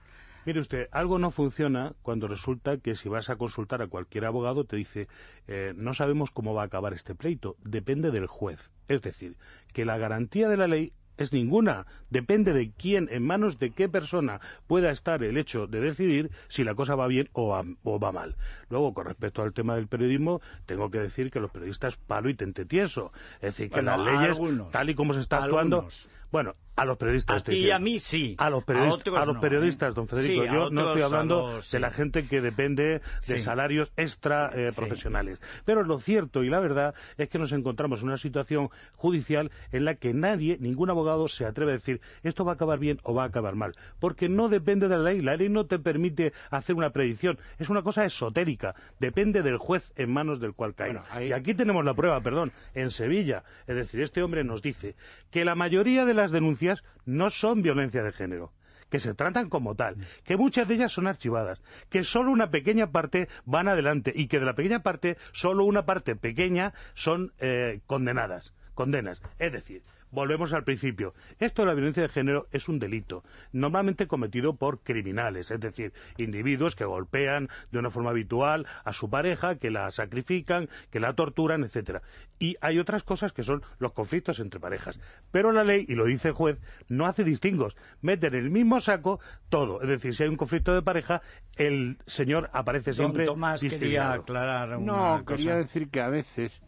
Mire 0.46 0.60
usted, 0.60 0.88
algo 0.92 1.18
no 1.18 1.32
funciona 1.32 1.94
cuando 2.02 2.28
resulta 2.28 2.78
que 2.78 2.96
si 2.96 3.10
vas 3.10 3.30
a 3.30 3.36
consultar 3.36 3.82
a 3.82 3.88
cualquier 3.88 4.26
abogado 4.26 4.66
te 4.66 4.76
dice 4.76 5.08
eh, 5.48 5.74
no 5.76 5.94
sabemos 5.94 6.30
cómo 6.32 6.54
va 6.54 6.64
a 6.64 6.66
acabar 6.66 6.94
este 6.94 7.16
pleito, 7.16 7.56
depende 7.64 8.12
del 8.12 8.28
juez. 8.28 8.72
Es 8.88 9.02
decir, 9.02 9.38
que 9.74 9.86
la 9.86 9.98
garantía 9.98 10.48
de 10.48 10.58
la 10.58 10.68
ley 10.68 10.94
es 11.18 11.34
ninguna. 11.34 11.86
Depende 12.10 12.54
de 12.54 12.72
quién, 12.72 13.08
en 13.12 13.24
manos 13.24 13.58
de 13.60 13.72
qué 13.72 13.90
persona 13.90 14.42
pueda 14.68 14.92
estar 14.92 15.24
el 15.24 15.38
hecho 15.38 15.68
de 15.68 15.80
decidir 15.80 16.32
si 16.48 16.64
la 16.64 16.76
cosa 16.76 16.96
va 16.96 17.08
bien 17.08 17.30
o, 17.34 17.50
va 17.50 18.12
mal. 18.12 18.36
Luego, 18.70 18.94
con 18.94 19.06
respecto 19.06 19.42
al 19.42 19.54
tema 19.54 19.76
del 19.76 19.88
periodismo, 19.88 20.42
tengo 20.66 20.90
que 20.92 21.00
decir 21.00 21.32
que 21.32 21.40
los 21.40 21.52
periodistas 21.52 21.96
palo 21.98 22.30
y 22.30 22.36
tente 22.36 22.66
tieso. 22.66 23.12
Es 23.36 23.58
decir, 23.58 23.70
que 23.70 23.82
las 23.82 24.00
leyes, 24.00 24.40
tal 24.72 24.90
y 24.90 24.96
como 24.96 25.14
se 25.14 25.22
está 25.22 25.44
actuando... 25.44 25.88
Bueno, 26.32 26.56
a 26.76 26.86
los 26.86 26.98
periodistas. 26.98 27.42
A 27.42 27.44
ti 27.44 27.56
y 27.56 27.72
a 27.72 27.80
mí 27.80 28.00
sí. 28.00 28.36
A 28.38 28.50
los, 28.50 28.64
periodistas, 28.64 29.14
a, 29.16 29.26
los 29.26 29.38
periodistas, 29.38 29.92
¿eh? 29.92 29.94
don 29.96 30.08
Federico. 30.08 30.46
Yo 30.46 30.70
no 30.70 30.90
estoy 30.90 31.02
hablando 31.04 31.60
de 31.72 31.80
la 31.80 31.92
gente 31.92 32.28
que 32.28 32.42
depende 32.42 33.02
de 33.28 33.40
salarios 33.40 33.92
extra 33.96 34.52
eh, 34.54 34.70
profesionales. 34.76 35.40
Pero 35.64 35.84
lo 35.84 36.00
cierto 36.00 36.44
y 36.44 36.50
la 36.50 36.60
verdad 36.60 36.94
es 37.18 37.30
que 37.30 37.40
nos 37.40 37.54
encontramos 37.54 38.02
en 38.02 38.08
una 38.08 38.18
situación 38.18 38.70
judicial 38.96 39.52
en 39.72 39.86
la 39.86 39.96
que 39.96 40.14
nadie, 40.14 40.58
ningún 40.60 40.90
abogado, 40.90 41.28
se 41.28 41.46
atreve 41.46 41.72
a 41.72 41.76
decir 41.76 42.02
esto 42.24 42.44
va 42.44 42.54
a 42.54 42.56
acabar 42.56 42.80
bien 42.80 43.00
o 43.04 43.14
va 43.14 43.24
a 43.24 43.28
acabar 43.28 43.56
mal. 43.56 43.76
Porque 44.00 44.28
no 44.28 44.50
depende 44.50 44.90
de 44.90 44.98
la 44.98 45.04
ley. 45.04 45.22
La 45.22 45.38
ley 45.38 45.50
no 45.50 45.66
te 45.66 45.80
permite 45.80 46.34
hacer 46.50 46.76
una 46.76 46.90
predicción. 46.90 47.40
Es 47.58 47.70
una 47.70 47.84
cosa 47.84 48.04
esotérica. 48.04 48.76
Depende 49.00 49.44
del 49.44 49.58
juez 49.58 49.94
en 49.96 50.12
manos 50.12 50.42
del 50.42 50.54
cual 50.54 50.76
cae. 50.76 51.00
Y 51.26 51.32
aquí 51.32 51.54
tenemos 51.54 51.86
la 51.86 51.94
prueba, 51.94 52.20
perdón, 52.20 52.52
en 52.74 52.90
Sevilla. 52.90 53.44
Es 53.66 53.76
decir, 53.76 54.02
este 54.02 54.22
hombre 54.24 54.44
nos 54.44 54.62
dice 54.62 54.96
que 55.32 55.46
la 55.46 55.56
mayoría 55.56 56.04
de 56.06 56.14
las 56.16 56.32
denuncias 56.32 56.84
no 57.06 57.30
son 57.30 57.62
violencia 57.62 58.04
de 58.04 58.12
género 58.12 58.52
que 58.90 59.00
se 59.00 59.14
tratan 59.14 59.50
como 59.50 59.76
tal, 59.76 59.98
que 60.24 60.38
muchas 60.38 60.68
de 60.68 60.76
ellas 60.76 60.92
son 60.92 61.08
archivadas, 61.08 61.62
que 61.90 62.04
solo 62.04 62.32
una 62.32 62.52
pequeña 62.52 62.92
parte 62.92 63.28
van 63.46 63.68
adelante 63.68 64.14
y 64.16 64.28
que 64.28 64.40
de 64.40 64.46
la 64.46 64.54
pequeña 64.54 64.84
parte 64.84 65.18
solo 65.34 65.66
una 65.66 65.86
parte 65.86 66.16
pequeña 66.16 66.74
son 66.94 67.34
eh, 67.40 67.82
condenadas, 67.88 68.54
condenas. 68.74 69.22
Es 69.40 69.52
decir, 69.52 69.84
volvemos 70.12 70.54
al 70.54 70.64
principio. 70.64 71.14
Esto 71.40 71.62
de 71.62 71.68
la 71.68 71.74
violencia 71.74 72.04
de 72.04 72.10
género 72.10 72.48
es 72.52 72.70
un 72.70 72.80
delito, 72.80 73.24
normalmente 73.52 74.08
cometido 74.08 74.56
por 74.56 74.80
criminales, 74.80 75.52
es 75.52 75.60
decir, 75.60 75.94
individuos 76.18 76.76
que 76.76 76.86
golpean 76.86 77.50
de 77.72 77.80
una 77.80 77.90
forma 77.90 78.12
habitual 78.12 78.66
a 78.84 78.94
su 78.94 79.10
pareja, 79.10 79.56
que 79.56 79.70
la 79.70 79.92
sacrifican, 79.92 80.70
que 80.92 81.00
la 81.00 81.14
torturan, 81.14 81.64
etcétera. 81.64 82.02
Y 82.40 82.56
hay 82.62 82.80
otras 82.80 83.04
cosas 83.04 83.34
que 83.34 83.44
son 83.44 83.62
los 83.80 83.94
conflictos 83.94 84.40
entre 84.40 84.60
parejas. 84.60 85.00
Pero 85.32 85.52
la 85.52 85.64
ley, 85.64 85.86
y 85.88 85.96
lo 85.96 86.06
dice 86.06 86.30
el 86.30 86.34
juez, 86.34 86.60
no 86.88 87.06
hace 87.06 87.24
distingos. 87.24 87.76
Mete 88.02 88.28
en 88.28 88.36
el 88.36 88.52
mismo 88.52 88.80
saco 88.80 89.20
todo. 89.50 89.82
Es 89.82 89.88
decir, 89.88 90.16
si 90.16 90.24
hay 90.24 90.30
un 90.30 90.36
conflicto 90.36 90.74
de 90.74 90.82
pareja, 90.82 91.22
el 91.56 91.98
señor 92.06 92.50
aparece 92.54 92.94
siempre. 92.94 93.26
Tomás 93.26 93.62
quería 93.62 94.14
aclarar 94.14 94.78
una 94.78 95.18
No, 95.18 95.26
quería 95.26 95.56
decir 95.56 95.90
que 95.90 96.02
a 96.02 96.10
veces 96.10 96.62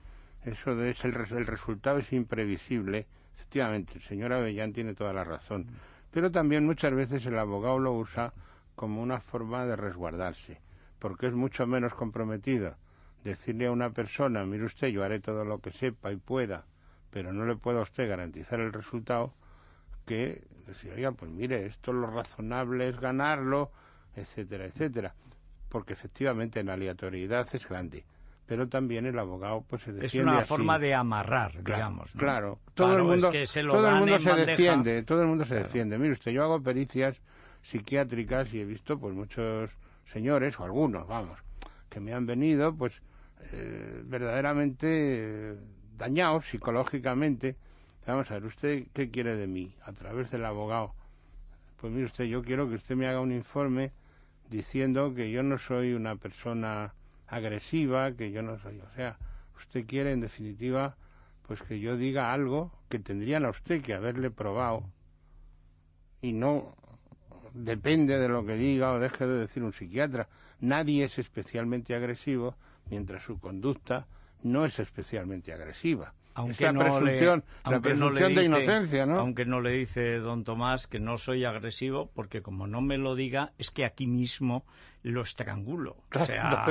eso 0.43 0.75
de 0.75 0.91
el, 0.91 1.15
el 1.37 1.45
resultado 1.45 1.97
es 1.97 2.11
imprevisible 2.13 3.07
Efectivamente, 3.37 3.93
el 3.93 4.01
señor 4.01 4.33
Avellán 4.33 4.73
tiene 4.73 4.95
toda 4.95 5.13
la 5.13 5.23
razón. 5.23 5.67
Pero 6.11 6.31
también 6.31 6.65
muchas 6.65 6.93
veces 6.93 7.23
el 7.27 7.37
abogado 7.37 7.77
lo 7.77 7.93
usa 7.93 8.33
como 8.75 9.01
una 9.01 9.19
forma 9.19 9.65
de 9.65 9.75
resguardarse, 9.75 10.59
porque 10.97 11.27
es 11.27 11.33
mucho 11.33 11.67
menos 11.67 11.93
comprometido 11.93 12.75
decirle 13.23 13.67
a 13.67 13.71
una 13.71 13.91
persona, 13.91 14.43
mire 14.45 14.65
usted, 14.65 14.87
yo 14.87 15.03
haré 15.03 15.19
todo 15.19 15.45
lo 15.45 15.59
que 15.59 15.71
sepa 15.71 16.11
y 16.11 16.15
pueda, 16.15 16.65
pero 17.11 17.31
no 17.31 17.45
le 17.45 17.55
puedo 17.55 17.79
a 17.79 17.83
usted 17.83 18.09
garantizar 18.09 18.59
el 18.59 18.73
resultado, 18.73 19.33
que 20.05 20.43
decir, 20.65 20.93
oiga, 20.93 21.11
pues 21.11 21.29
mire, 21.29 21.67
esto 21.67 21.93
lo 21.93 22.07
razonable 22.07 22.89
es 22.89 22.99
ganarlo, 22.99 23.71
etcétera, 24.15 24.65
etcétera, 24.65 25.13
porque 25.69 25.93
efectivamente 25.93 26.63
la 26.63 26.73
aleatoriedad 26.73 27.47
es 27.53 27.67
grande 27.67 28.03
pero 28.47 28.67
también 28.67 29.05
el 29.05 29.19
abogado 29.19 29.63
pues 29.67 29.83
se 29.83 29.91
defiende 29.91 30.31
es 30.31 30.37
una 30.37 30.45
forma 30.45 30.79
de 30.79 30.95
amarrar 30.95 31.63
digamos 31.63 32.11
claro. 32.13 32.59
Todo 32.73 32.95
el 32.95 33.03
mundo 33.03 33.31
se 33.31 33.63
todo 33.63 33.87
el 33.87 33.95
mundo 33.95 34.19
se 34.19 34.33
defiende 34.33 35.03
todo 35.03 35.21
el 35.21 35.27
mundo 35.27 35.45
se 35.45 35.55
defiende. 35.55 35.97
Mire 35.97 36.13
usted 36.13 36.31
yo 36.31 36.43
hago 36.43 36.61
pericias 36.61 37.15
psiquiátricas 37.63 38.51
y 38.53 38.61
he 38.61 38.65
visto 38.65 38.97
pues 38.97 39.13
muchos 39.13 39.69
señores 40.13 40.57
o 40.59 40.63
algunos 40.63 41.05
vamos 41.07 41.37
que 41.89 41.99
me 41.99 42.13
han 42.13 42.25
venido 42.25 42.73
pues 42.75 42.93
eh, 43.51 44.01
verdaderamente 44.05 44.87
eh, 44.89 45.55
dañados 45.97 46.45
psicológicamente. 46.45 47.55
Vamos 48.05 48.31
a 48.31 48.35
ver 48.35 48.45
usted 48.45 48.87
qué 48.93 49.09
quiere 49.09 49.35
de 49.35 49.47
mí 49.47 49.75
a 49.83 49.91
través 49.91 50.31
del 50.31 50.45
abogado. 50.45 50.93
Pues 51.81 51.91
mire 51.91 52.05
usted 52.05 52.23
yo 52.23 52.41
quiero 52.41 52.69
que 52.69 52.75
usted 52.75 52.95
me 52.95 53.07
haga 53.07 53.19
un 53.19 53.33
informe 53.33 53.91
diciendo 54.49 55.13
que 55.13 55.29
yo 55.29 55.43
no 55.43 55.57
soy 55.57 55.93
una 55.93 56.15
persona 56.15 56.93
agresiva, 57.27 58.11
que 58.13 58.31
yo 58.31 58.41
no 58.41 58.59
soy. 58.59 58.79
O 58.79 58.95
sea, 58.95 59.17
usted 59.57 59.85
quiere, 59.85 60.11
en 60.11 60.21
definitiva, 60.21 60.95
pues 61.47 61.61
que 61.61 61.79
yo 61.79 61.97
diga 61.97 62.33
algo 62.33 62.71
que 62.89 62.99
tendrían 62.99 63.45
a 63.45 63.49
usted 63.49 63.81
que 63.81 63.93
haberle 63.93 64.31
probado 64.31 64.83
y 66.21 66.33
no 66.33 66.75
depende 67.53 68.17
de 68.17 68.27
lo 68.27 68.45
que 68.45 68.55
diga 68.55 68.93
o 68.93 68.99
deje 68.99 69.25
de 69.25 69.39
decir 69.39 69.63
un 69.63 69.73
psiquiatra. 69.73 70.27
Nadie 70.59 71.05
es 71.05 71.17
especialmente 71.17 71.95
agresivo 71.95 72.55
mientras 72.89 73.23
su 73.23 73.39
conducta 73.39 74.07
no 74.43 74.65
es 74.65 74.77
especialmente 74.79 75.53
agresiva. 75.53 76.13
Aunque 76.37 76.71
no 76.71 76.81
presunción, 76.81 77.43
la 77.65 77.79
presunción 77.79 78.35
de 78.35 78.43
inocencia, 78.45 79.07
¿no? 79.07 79.19
Aunque 79.19 79.45
no 79.45 79.59
le 79.59 79.71
dice 79.71 80.19
don 80.19 80.43
Tomás 80.43 80.85
que 80.85 80.99
no 80.99 81.17
soy 81.17 81.45
agresivo, 81.45 82.11
porque 82.13 82.43
como 82.43 82.67
no 82.67 82.79
me 82.79 82.99
lo 82.99 83.15
diga, 83.15 83.53
es 83.57 83.71
que 83.71 83.85
aquí 83.85 84.05
mismo 84.05 84.63
lo 85.01 85.21
estrangulo. 85.21 85.97
o 86.13 86.25
sea, 86.25 86.67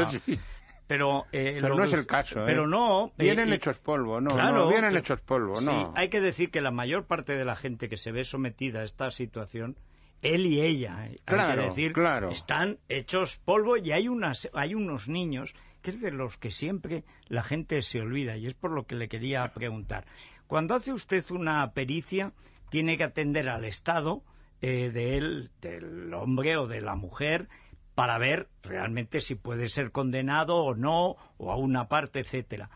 pero, 0.87 1.27
eh, 1.33 1.59
pero 1.61 1.75
no 1.75 1.83
es 1.83 1.93
el 1.93 2.07
caso. 2.07 2.43
¿eh? 2.43 2.45
Pero 2.47 2.69
no. 2.69 3.13
Eh, 3.19 3.25
vienen 3.25 3.53
hechos 3.53 3.79
polvo, 3.79 4.21
no. 4.21 4.35
Claro, 4.35 4.69
vienen 4.69 4.97
hechos 4.97 5.21
polvo, 5.21 5.61
no. 5.61 5.61
Sí, 5.61 5.87
hay 5.97 6.11
que 6.11 6.21
decir 6.21 6.53
que 6.53 6.61
la 6.61 6.71
mayor 6.71 7.07
parte 7.07 7.35
de 7.35 7.45
la 7.45 7.57
gente 7.57 7.89
que 7.89 7.97
se 7.97 8.13
ve 8.13 8.23
sometida 8.23 8.83
a 8.83 8.85
esta 8.85 9.11
situación, 9.11 9.77
él 10.23 10.47
y 10.47 10.61
ella, 10.61 10.97
hay 10.97 11.19
que 11.27 11.57
decir, 11.57 11.93
están 12.31 12.79
hechos 12.89 13.41
polvo 13.45 13.77
y 13.79 13.91
hay 13.91 14.07
unas, 14.07 14.49
hay 14.55 14.77
unos 14.77 15.09
niños 15.09 15.57
es 15.91 16.01
de 16.01 16.11
los 16.11 16.37
que 16.37 16.51
siempre 16.51 17.05
la 17.29 17.43
gente 17.43 17.83
se 17.83 18.01
olvida 18.01 18.37
y 18.37 18.47
es 18.47 18.55
por 18.55 18.71
lo 18.71 18.87
que 18.87 18.95
le 18.95 19.09
quería 19.09 19.47
preguntar. 19.53 20.07
Cuando 20.47 20.75
hace 20.75 20.93
usted 20.93 21.25
una 21.31 21.73
pericia, 21.73 22.33
tiene 22.71 22.97
que 22.97 23.05
atender 23.05 23.49
al 23.49 23.65
estado 23.65 24.23
eh, 24.63 24.91
del 24.91 26.15
hombre 26.15 26.57
o 26.57 26.67
de 26.67 26.81
la 26.81 26.97
mujer 26.97 27.49
para 27.95 28.19
ver 28.19 28.49
realmente 28.63 29.21
si 29.21 29.35
puede 29.35 29.69
ser 29.69 29.91
condenado 29.91 30.57
o 30.57 30.75
no, 30.75 31.17
o 31.39 31.51
a 31.51 31.57
una 31.57 31.89
parte, 31.89 32.21
etcétera. 32.21 32.69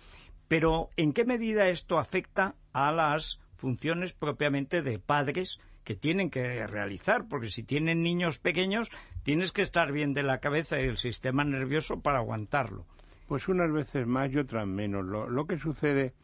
Pero, 0.48 0.88
¿en 0.96 1.12
qué 1.12 1.24
medida 1.24 1.68
esto 1.68 1.98
afecta 1.98 2.56
a 2.72 2.90
las 2.90 3.38
funciones 3.56 4.14
propiamente 4.14 4.82
de 4.82 4.98
padres 4.98 5.60
que 5.84 5.94
tienen 5.94 6.30
que 6.30 6.66
realizar? 6.66 7.28
Porque 7.28 7.50
si 7.50 7.62
tienen 7.62 8.02
niños 8.02 8.38
pequeños, 8.38 8.90
tienes 9.22 9.52
que 9.52 9.62
estar 9.62 9.92
bien 9.92 10.14
de 10.14 10.22
la 10.22 10.40
cabeza 10.40 10.80
y 10.80 10.86
del 10.86 10.96
sistema 10.96 11.44
nervioso 11.44 12.00
para 12.00 12.18
aguantarlo. 12.18 12.86
Pues 13.30 13.46
unas 13.46 13.70
veces 13.70 14.08
más 14.08 14.32
y 14.32 14.38
otras 14.38 14.66
menos. 14.66 15.04
Lo, 15.04 15.30
lo 15.30 15.46
que 15.46 15.56
sucede 15.56 16.14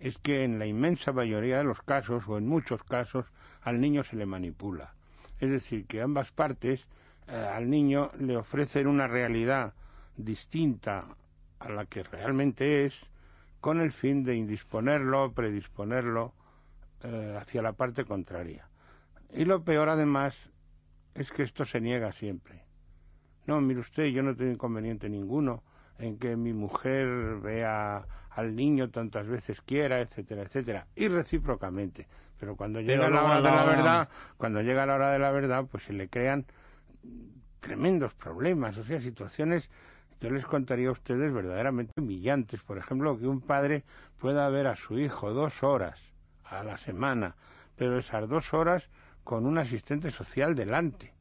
es 0.00 0.18
que 0.18 0.42
en 0.42 0.58
la 0.58 0.66
inmensa 0.66 1.12
mayoría 1.12 1.58
de 1.58 1.62
los 1.62 1.80
casos, 1.82 2.26
o 2.26 2.38
en 2.38 2.48
muchos 2.48 2.82
casos, 2.82 3.24
al 3.62 3.80
niño 3.80 4.02
se 4.02 4.16
le 4.16 4.26
manipula. 4.26 4.92
Es 5.38 5.48
decir, 5.48 5.86
que 5.86 6.02
ambas 6.02 6.32
partes 6.32 6.88
eh, 7.28 7.36
al 7.36 7.70
niño 7.70 8.10
le 8.18 8.36
ofrecen 8.36 8.88
una 8.88 9.06
realidad 9.06 9.74
distinta 10.16 11.06
a 11.60 11.68
la 11.68 11.86
que 11.86 12.02
realmente 12.02 12.84
es, 12.84 12.98
con 13.60 13.80
el 13.80 13.92
fin 13.92 14.24
de 14.24 14.34
indisponerlo, 14.34 15.30
predisponerlo 15.34 16.34
eh, 17.04 17.38
hacia 17.40 17.62
la 17.62 17.74
parte 17.74 18.04
contraria. 18.04 18.68
Y 19.32 19.44
lo 19.44 19.62
peor, 19.62 19.88
además, 19.88 20.34
es 21.14 21.30
que 21.30 21.44
esto 21.44 21.64
se 21.64 21.80
niega 21.80 22.10
siempre. 22.10 22.64
No, 23.46 23.60
mire 23.60 23.78
usted, 23.78 24.06
yo 24.06 24.24
no 24.24 24.34
tengo 24.34 24.50
inconveniente 24.50 25.08
ninguno 25.08 25.62
en 25.98 26.18
que 26.18 26.36
mi 26.36 26.52
mujer 26.52 27.38
vea 27.40 28.04
al 28.30 28.54
niño 28.54 28.90
tantas 28.90 29.26
veces 29.26 29.60
quiera, 29.62 30.00
etcétera, 30.00 30.42
etcétera, 30.42 30.86
y 30.94 31.08
recíprocamente. 31.08 32.06
Pero 32.38 32.54
cuando 32.54 32.80
llega 32.80 33.08
la 33.08 33.24
hora 33.24 33.36
de 33.36 33.42
la 33.42 33.64
verdad, 33.64 34.08
cuando 34.36 34.60
llega 34.60 34.84
la 34.84 34.94
hora 34.94 35.12
de 35.12 35.18
la 35.18 35.30
verdad, 35.30 35.64
pues 35.70 35.84
se 35.84 35.94
le 35.94 36.08
crean 36.08 36.44
tremendos 37.60 38.14
problemas, 38.14 38.76
o 38.76 38.84
sea, 38.84 39.00
situaciones, 39.00 39.68
yo 40.20 40.30
les 40.30 40.44
contaría 40.44 40.88
a 40.88 40.92
ustedes 40.92 41.32
verdaderamente 41.32 41.92
humillantes. 41.98 42.60
Por 42.62 42.78
ejemplo, 42.78 43.18
que 43.18 43.26
un 43.26 43.40
padre 43.40 43.84
pueda 44.18 44.48
ver 44.50 44.66
a 44.66 44.76
su 44.76 44.98
hijo 44.98 45.32
dos 45.32 45.62
horas 45.62 45.98
a 46.44 46.62
la 46.62 46.78
semana, 46.78 47.36
pero 47.76 47.98
esas 47.98 48.28
dos 48.28 48.52
horas 48.54 48.88
con 49.24 49.46
un 49.46 49.58
asistente 49.58 50.10
social 50.10 50.54
delante. 50.54 51.12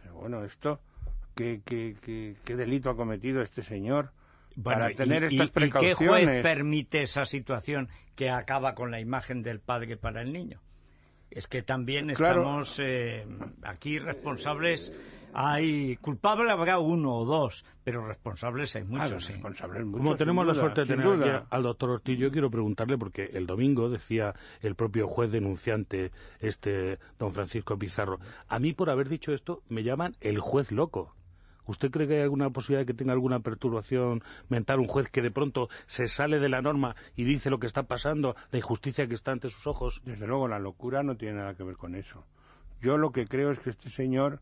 Pero 0.00 0.14
bueno, 0.14 0.44
esto, 0.44 0.80
¿qué, 1.64 1.96
qué, 2.00 2.36
qué, 2.44 2.56
delito 2.56 2.90
ha 2.90 2.96
cometido 2.96 3.42
este 3.42 3.62
señor? 3.62 4.12
para 4.62 4.90
tener 4.90 5.24
estas 5.24 5.48
precauciones. 5.50 6.00
¿Y 6.00 6.04
qué 6.04 6.08
juez 6.08 6.42
permite 6.42 7.02
esa 7.02 7.24
situación 7.24 7.88
que 8.14 8.30
acaba 8.30 8.74
con 8.74 8.90
la 8.90 9.00
imagen 9.00 9.42
del 9.42 9.60
padre 9.60 9.96
para 9.96 10.20
el 10.22 10.32
niño? 10.32 10.60
Es 11.30 11.46
que 11.46 11.62
también 11.62 12.10
estamos 12.10 12.78
eh, 12.80 13.24
aquí 13.62 13.98
responsables 13.98 14.92
hay 15.32 15.96
culpable 15.96 16.50
habrá 16.50 16.78
uno 16.78 17.14
o 17.14 17.24
dos, 17.24 17.64
pero 17.84 18.06
responsables 18.06 18.74
hay 18.76 18.84
muchos. 18.84 19.28
responsables 19.28 19.88
Como 19.90 20.16
tenemos 20.16 20.46
la 20.46 20.54
suerte 20.54 20.82
de 20.82 20.86
tener 20.88 21.06
aquí 21.06 21.46
al 21.48 21.62
doctor 21.62 21.90
Ortiz, 21.90 22.18
yo 22.18 22.30
quiero 22.30 22.50
preguntarle, 22.50 22.98
porque 22.98 23.30
el 23.32 23.46
domingo 23.46 23.88
decía 23.88 24.34
el 24.60 24.74
propio 24.74 25.06
juez 25.06 25.30
denunciante, 25.30 26.10
este 26.40 26.98
don 27.18 27.32
Francisco 27.32 27.78
Pizarro, 27.78 28.18
a 28.48 28.58
mí 28.58 28.72
por 28.72 28.90
haber 28.90 29.08
dicho 29.08 29.32
esto 29.32 29.62
me 29.68 29.82
llaman 29.82 30.16
el 30.20 30.40
juez 30.40 30.72
loco. 30.72 31.14
¿Usted 31.70 31.92
cree 31.92 32.08
que 32.08 32.14
hay 32.16 32.22
alguna 32.22 32.50
posibilidad 32.50 32.80
de 32.80 32.86
que 32.86 32.98
tenga 32.98 33.12
alguna 33.12 33.38
perturbación 33.38 34.24
mental 34.48 34.80
un 34.80 34.88
juez 34.88 35.06
que 35.06 35.22
de 35.22 35.30
pronto 35.30 35.68
se 35.86 36.08
sale 36.08 36.40
de 36.40 36.48
la 36.48 36.60
norma 36.60 36.96
y 37.14 37.22
dice 37.22 37.48
lo 37.48 37.60
que 37.60 37.68
está 37.68 37.84
pasando, 37.84 38.34
la 38.50 38.58
injusticia 38.58 39.06
que 39.06 39.14
está 39.14 39.30
ante 39.30 39.50
sus 39.50 39.68
ojos? 39.68 40.02
Desde 40.04 40.26
luego, 40.26 40.48
la 40.48 40.58
locura 40.58 41.04
no 41.04 41.16
tiene 41.16 41.36
nada 41.36 41.54
que 41.54 41.62
ver 41.62 41.76
con 41.76 41.94
eso. 41.94 42.24
Yo 42.82 42.96
lo 42.96 43.12
que 43.12 43.28
creo 43.28 43.52
es 43.52 43.60
que 43.60 43.70
este 43.70 43.88
señor 43.90 44.40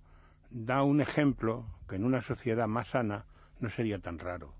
da 0.49 0.83
un 0.83 1.03
ejemplo 1.03 1.67
que 1.87 1.97
en 1.97 2.05
una 2.05 2.23
sociedad 2.23 2.67
más 2.67 2.89
sana 2.89 3.27
no 3.61 3.69
sería 3.69 3.99
tan 3.99 4.19
raro. 4.19 4.55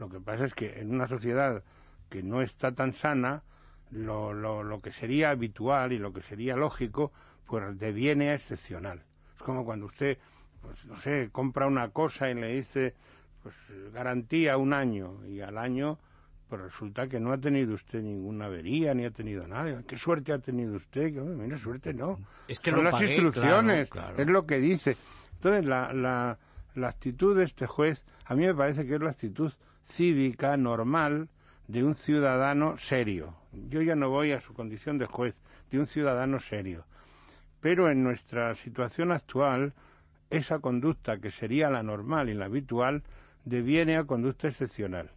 Lo 0.00 0.08
que 0.08 0.18
pasa 0.18 0.44
es 0.44 0.54
que 0.54 0.80
en 0.80 0.92
una 0.92 1.06
sociedad 1.06 1.62
que 2.10 2.24
no 2.24 2.42
está 2.42 2.72
tan 2.72 2.94
sana, 2.94 3.44
lo, 3.92 4.32
lo, 4.32 4.64
lo 4.64 4.80
que 4.80 4.90
sería 4.90 5.30
habitual 5.30 5.92
y 5.92 5.98
lo 5.98 6.12
que 6.12 6.22
sería 6.22 6.56
lógico, 6.56 7.12
pues 7.46 7.78
deviene 7.78 8.34
excepcional. 8.34 9.04
Es 9.36 9.42
como 9.44 9.64
cuando 9.64 9.86
usted, 9.86 10.18
pues 10.62 10.84
no 10.84 11.00
sé, 11.00 11.28
compra 11.32 11.66
una 11.66 11.90
cosa 11.90 12.30
y 12.30 12.34
le 12.34 12.54
dice, 12.54 12.94
pues 13.42 13.54
garantía 13.92 14.56
un 14.56 14.72
año 14.72 15.24
y 15.26 15.40
al 15.40 15.58
año 15.58 15.98
pues 16.48 16.62
resulta 16.62 17.08
que 17.08 17.20
no 17.20 17.32
ha 17.32 17.38
tenido 17.38 17.74
usted 17.74 18.00
ninguna 18.00 18.46
avería 18.46 18.94
ni 18.94 19.04
ha 19.04 19.10
tenido 19.10 19.46
nada. 19.46 19.82
¿Qué 19.86 19.98
suerte 19.98 20.32
ha 20.32 20.38
tenido 20.38 20.76
usted? 20.76 21.12
Que, 21.12 21.20
mira, 21.20 21.58
suerte 21.58 21.92
no. 21.92 22.18
Es 22.48 22.58
que 22.58 22.70
Son 22.70 22.84
las 22.84 23.00
instrucciones, 23.02 23.88
es 24.16 24.26
lo 24.26 24.46
que 24.46 24.58
dice. 24.58 24.96
Entonces, 25.34 25.66
la, 25.66 25.92
la, 25.92 26.38
la 26.74 26.88
actitud 26.88 27.36
de 27.36 27.44
este 27.44 27.66
juez, 27.66 28.02
a 28.24 28.34
mí 28.34 28.46
me 28.46 28.54
parece 28.54 28.86
que 28.86 28.94
es 28.94 29.00
la 29.00 29.10
actitud 29.10 29.52
cívica, 29.92 30.56
normal, 30.56 31.28
de 31.66 31.84
un 31.84 31.94
ciudadano 31.96 32.78
serio. 32.78 33.34
Yo 33.68 33.82
ya 33.82 33.94
no 33.94 34.08
voy 34.08 34.32
a 34.32 34.40
su 34.40 34.54
condición 34.54 34.96
de 34.96 35.06
juez, 35.06 35.34
de 35.70 35.78
un 35.78 35.86
ciudadano 35.86 36.40
serio. 36.40 36.84
Pero 37.60 37.90
en 37.90 38.02
nuestra 38.02 38.54
situación 38.54 39.12
actual, 39.12 39.74
esa 40.30 40.58
conducta 40.58 41.18
que 41.18 41.30
sería 41.30 41.70
la 41.70 41.82
normal 41.82 42.28
y 42.28 42.34
la 42.34 42.46
habitual 42.46 43.02
deviene 43.44 43.96
a 43.96 44.04
conducta 44.04 44.48
excepcional. 44.48 45.10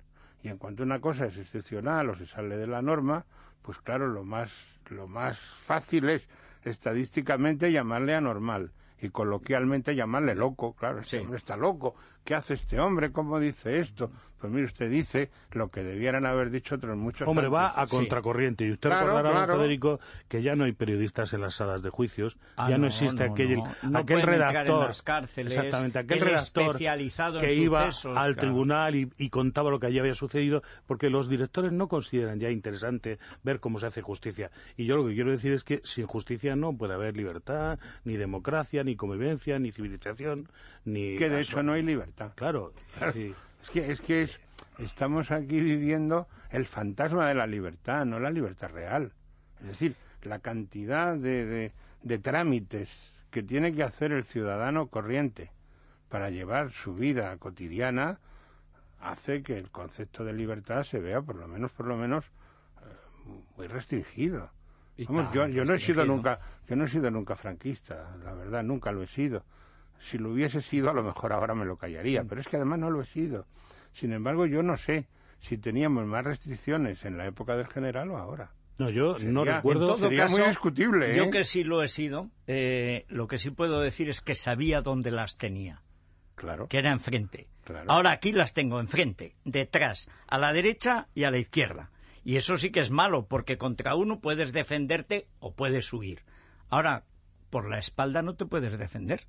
Y 0.43 0.50
en 0.50 0.58
cuanto 0.58 0.84
una 0.84 1.00
cosa 1.00 1.26
es 1.26 1.38
excepcional 1.38 2.10
o 2.10 2.15
se 2.15 2.26
sale 2.26 2.58
de 2.58 2.67
la 2.67 2.82
norma, 2.82 3.26
pues 3.62 3.78
claro, 3.80 4.08
lo 4.08 4.24
más, 4.24 4.52
lo 4.89 5.08
más 5.08 5.38
fácil 5.65 6.10
es 6.10 6.28
estadísticamente 6.63 7.71
llamarle 7.71 8.15
anormal 8.15 8.71
y 9.02 9.10
coloquialmente 9.10 9.95
llamarle 9.95 10.36
loco. 10.36 10.74
Claro, 10.74 11.02
este 11.02 11.19
hombre 11.19 11.38
está 11.38 11.58
loco. 11.58 11.95
¿Qué 12.24 12.36
hace 12.36 12.54
este 12.54 12.80
hombre? 12.80 13.12
¿Cómo 13.12 13.39
dice 13.39 13.80
esto? 13.80 14.12
Pues 14.41 14.51
mire, 14.51 14.65
usted 14.65 14.89
dice 14.89 15.30
lo 15.51 15.69
que 15.69 15.84
debieran 15.84 16.25
haber 16.25 16.49
dicho 16.49 16.73
otros 16.73 16.97
muchos. 16.97 17.27
Hombre, 17.27 17.47
va 17.47 17.80
a 17.80 17.86
contracorriente. 17.86 18.65
Y 18.65 18.71
usted 18.71 18.89
recordará, 18.89 19.45
Federico, 19.45 19.99
que 20.27 20.41
ya 20.41 20.56
no 20.56 20.63
hay 20.63 20.71
periodistas 20.71 21.32
en 21.34 21.41
las 21.41 21.54
salas 21.54 21.84
de 21.84 21.91
juicios, 21.91 22.38
ah, 22.58 22.67
ya 22.67 22.80
no, 22.80 22.88
existe 22.88 23.23
aquel, 23.23 23.62
aquel 23.93 24.23
redactor, 24.23 24.89
exactamente, 24.89 25.99
aquel 25.99 26.21
redactor 26.21 26.77
que 27.39 27.54
iba 27.54 27.88
al 28.15 28.36
tribunal 28.36 28.95
y, 28.95 29.30
contaba 29.30 29.69
lo 29.69 29.80
que 29.80 29.88
allí 29.88 29.99
había 29.99 30.15
sucedido, 30.15 30.63
porque 30.88 31.10
los 31.12 31.30
directores 31.30 31.71
no 31.71 31.88
consideran 31.88 32.39
ya 32.39 32.49
interesante 32.49 33.19
ver 33.43 33.60
cómo 33.60 33.77
se 33.77 33.86
hace 33.86 34.01
justicia. 34.01 34.49
Y 34.75 34.86
yo 34.86 34.97
lo 34.97 35.08
que 35.08 35.13
quiero 35.13 35.30
decir 35.30 35.54
es 35.54 35.63
que 35.63 35.82
sin 35.84 36.08
justicia 36.08 36.56
no 36.56 36.75
puede 36.75 36.95
haber 36.95 37.15
libertad, 37.15 37.77
ni 38.06 38.17
democracia, 38.17 38.84
ni 38.84 38.95
convivencia, 38.95 39.60
ni 39.60 39.71
civilización, 39.71 40.49
ni... 40.84 41.17
Que 41.17 41.30
de 41.30 41.41
hecho 41.41 41.62
no 41.62 41.73
hay 41.73 41.84
libertad. 41.84 42.32
Claro. 42.36 42.73
Es 43.63 43.69
que, 43.69 43.91
es 43.91 44.02
que 44.02 44.30
estamos 44.80 45.32
aquí 45.32 45.60
viviendo 45.60 46.28
el 46.50 46.65
fantasma 46.65 47.28
de 47.28 47.36
la 47.36 47.47
libertad, 47.47 48.06
no 48.06 48.19
la 48.19 48.32
libertad 48.32 48.69
real. 48.71 49.12
Es 49.62 49.67
decir, 49.67 49.95
la 50.24 50.39
cantidad 50.39 51.15
de, 51.15 51.71
de, 52.04 52.19
trámites 52.19 52.89
que 53.30 53.43
tiene 53.43 53.74
que 53.74 53.84
hacer 53.84 54.12
el 54.12 54.26
ciudadano 54.26 54.88
corriente 54.88 55.52
para 56.10 56.30
llevar 56.30 56.71
su 56.71 56.93
vida 56.93 57.36
cotidiana 57.38 58.19
hace 59.00 59.41
que 59.41 59.58
el 59.58 59.69
concepto 59.71 60.24
de 60.24 60.34
libertad 60.34 60.84
se 60.84 61.00
vea 61.00 61.21
por 61.21 61.36
lo 61.36 61.47
menos 61.47 61.71
por 61.71 61.88
lo 61.88 61.97
menos 61.97 62.26
eh, 62.26 63.34
muy 63.58 63.67
restringido. 63.67 64.52
yo, 64.97 65.47
yo 65.47 65.65
no 65.65 65.74
he 65.74 65.80
sido 65.80 66.06
nunca 66.06 66.39
yo 66.67 66.76
no 66.76 66.86
he 66.86 66.89
sido 66.89 67.10
nunca 67.10 67.36
franquista, 67.36 68.15
la 68.24 68.34
verdad 68.34 68.63
nunca 68.63 68.91
lo 68.91 69.02
he 69.02 69.08
sido 69.08 69.43
si 70.09 70.17
lo 70.17 70.31
hubiese 70.31 70.61
sido, 70.61 70.89
a 70.89 70.93
lo 70.93 71.03
mejor 71.03 71.33
ahora 71.33 71.53
me 71.53 71.65
lo 71.65 71.77
callaría, 71.77 72.23
mm. 72.23 72.27
pero 72.27 72.41
es 72.41 72.47
que 72.47 72.57
además 72.57 72.79
no 72.79 72.89
lo 72.89 73.01
he 73.01 73.05
sido. 73.05 73.45
Sin 73.93 74.13
embargo, 74.13 74.45
yo 74.45 74.63
no 74.63 74.77
sé 74.77 75.07
si 75.39 75.57
teníamos 75.57 76.05
más 76.05 76.23
restricciones 76.23 77.03
en 77.05 77.17
la 77.17 77.27
época 77.27 77.55
del 77.55 77.67
general 77.67 78.11
o 78.11 78.17
ahora. 78.17 78.51
No, 78.77 78.89
yo 78.89 79.17
no 79.19 79.43
recuerdo. 79.43 79.97
sería 79.97 80.27
muy 80.27 80.41
discutible. 80.41 81.15
Yo 81.15 81.25
¿eh? 81.25 81.29
que 81.29 81.43
sí 81.43 81.63
lo 81.63 81.83
he 81.83 81.87
sido, 81.87 82.31
eh, 82.47 83.05
lo 83.09 83.27
que 83.27 83.37
sí 83.37 83.51
puedo 83.51 83.79
decir 83.79 84.09
es 84.09 84.21
que 84.21 84.33
sabía 84.33 84.81
dónde 84.81 85.11
las 85.11 85.37
tenía. 85.37 85.83
Claro. 86.35 86.67
Que 86.67 86.79
era 86.79 86.91
enfrente. 86.91 87.47
Ahora 87.87 88.11
aquí 88.11 88.31
las 88.31 88.53
tengo 88.53 88.79
enfrente, 88.79 89.35
detrás, 89.45 90.09
a 90.27 90.37
la 90.39 90.51
derecha 90.51 91.07
y 91.13 91.25
a 91.25 91.31
la 91.31 91.37
izquierda. 91.37 91.91
Y 92.23 92.37
eso 92.37 92.57
sí 92.57 92.71
que 92.71 92.79
es 92.79 92.91
malo, 92.91 93.27
porque 93.27 93.57
contra 93.57 93.95
uno 93.95 94.19
puedes 94.19 94.51
defenderte 94.51 95.27
o 95.39 95.53
puedes 95.53 95.91
huir. 95.93 96.23
Ahora, 96.69 97.03
por 97.49 97.69
la 97.69 97.79
espalda 97.79 98.21
no 98.21 98.35
te 98.35 98.45
puedes 98.45 98.77
defender. 98.77 99.27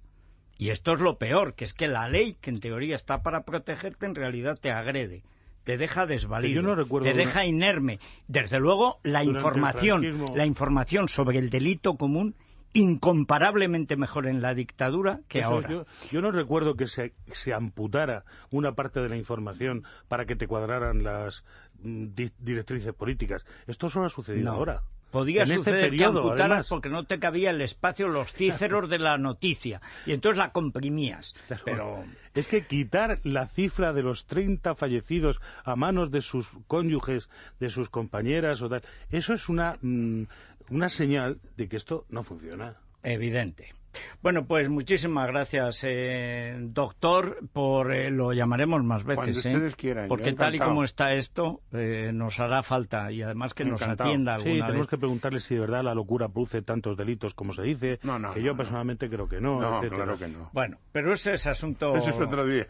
Y 0.58 0.70
esto 0.70 0.92
es 0.92 1.00
lo 1.00 1.18
peor, 1.18 1.54
que 1.54 1.64
es 1.64 1.74
que 1.74 1.88
la 1.88 2.08
ley, 2.08 2.36
que 2.40 2.50
en 2.50 2.60
teoría 2.60 2.96
está 2.96 3.22
para 3.22 3.44
protegerte, 3.44 4.06
en 4.06 4.14
realidad 4.14 4.58
te 4.60 4.70
agrede, 4.70 5.22
te 5.64 5.76
deja 5.76 6.06
desvalido, 6.06 6.76
te 7.02 7.14
deja 7.14 7.44
inerme. 7.44 7.98
Desde 8.28 8.60
luego, 8.60 8.98
la 9.02 9.24
información, 9.24 10.24
la 10.36 10.46
información 10.46 11.08
sobre 11.08 11.38
el 11.38 11.50
delito 11.50 11.96
común 11.96 12.34
incomparablemente 12.74 13.96
mejor 13.96 14.26
en 14.26 14.40
la 14.40 14.54
dictadura 14.54 15.20
que 15.28 15.42
ahora. 15.42 15.84
Yo, 16.10 16.20
no 16.20 16.30
recuerdo 16.30 16.74
que 16.74 16.86
se, 16.86 17.12
amputara 17.54 18.24
una 18.50 18.72
parte 18.72 19.00
de 19.00 19.08
la 19.08 19.16
información 19.16 19.84
para 20.08 20.24
que 20.24 20.36
te 20.36 20.46
cuadraran 20.46 21.02
las 21.02 21.44
mm, 21.82 22.06
directrices 22.38 22.94
políticas. 22.94 23.44
Esto 23.66 23.88
solo 23.88 24.06
ha 24.06 24.10
sucedido 24.10 24.50
ahora. 24.50 24.82
Podía 25.12 25.42
este 25.42 25.58
suceder 25.58 25.94
que 25.94 26.04
amputaras 26.04 26.68
porque 26.68 26.88
no 26.88 27.04
te 27.04 27.18
cabía 27.18 27.50
el 27.50 27.60
espacio, 27.60 28.08
los 28.08 28.32
cíceros 28.32 28.88
de 28.88 28.98
la 28.98 29.18
noticia. 29.18 29.82
Y 30.06 30.12
entonces 30.12 30.38
la 30.38 30.52
comprimías. 30.52 31.34
Pero... 31.66 32.04
Es 32.34 32.48
que 32.48 32.66
quitar 32.66 33.20
la 33.22 33.46
cifra 33.46 33.92
de 33.92 34.02
los 34.02 34.24
30 34.24 34.74
fallecidos 34.74 35.38
a 35.64 35.76
manos 35.76 36.10
de 36.10 36.22
sus 36.22 36.48
cónyuges, 36.66 37.28
de 37.60 37.68
sus 37.68 37.90
compañeras 37.90 38.62
o 38.62 38.70
tal, 38.70 38.82
eso 39.10 39.34
es 39.34 39.50
una, 39.50 39.76
mm, 39.82 40.22
una 40.70 40.88
señal 40.88 41.38
de 41.58 41.68
que 41.68 41.76
esto 41.76 42.06
no 42.08 42.24
funciona. 42.24 42.76
Evidente. 43.02 43.74
Bueno, 44.22 44.46
pues 44.46 44.68
muchísimas 44.68 45.26
gracias, 45.26 45.84
eh, 45.84 46.56
doctor, 46.58 47.38
por 47.52 47.92
eh, 47.92 48.10
lo 48.10 48.32
llamaremos 48.32 48.82
más 48.84 49.04
veces, 49.04 49.44
¿eh? 49.46 49.72
quieran, 49.76 50.08
porque 50.08 50.32
tal 50.32 50.54
y 50.54 50.58
como 50.58 50.84
está 50.84 51.14
esto 51.14 51.60
eh, 51.72 52.10
nos 52.12 52.40
hará 52.40 52.62
falta 52.62 53.10
y 53.12 53.22
además 53.22 53.54
que 53.54 53.64
nos 53.64 53.82
atienda 53.82 54.34
alguna 54.34 54.54
Sí, 54.54 54.62
tenemos 54.66 54.88
que 54.88 54.98
preguntarle 54.98 55.40
si 55.40 55.54
de 55.54 55.60
verdad 55.60 55.82
la 55.82 55.94
locura 55.94 56.28
produce 56.28 56.62
tantos 56.62 56.96
delitos 56.96 57.34
como 57.34 57.52
se 57.52 57.62
dice, 57.62 57.98
no, 58.02 58.18
no, 58.18 58.32
que 58.32 58.42
yo 58.42 58.56
personalmente 58.56 59.08
creo 59.08 59.28
que 59.28 59.40
no. 59.40 59.60
No, 59.60 59.80
claro 59.80 60.18
que 60.18 60.28
no. 60.28 60.50
Bueno, 60.52 60.78
pero 60.92 61.12
ese 61.12 61.34
es 61.34 61.46
asunto. 61.46 61.94
Ese 61.96 62.10
es 62.10 62.16
otro 62.16 62.46
día. 62.46 62.66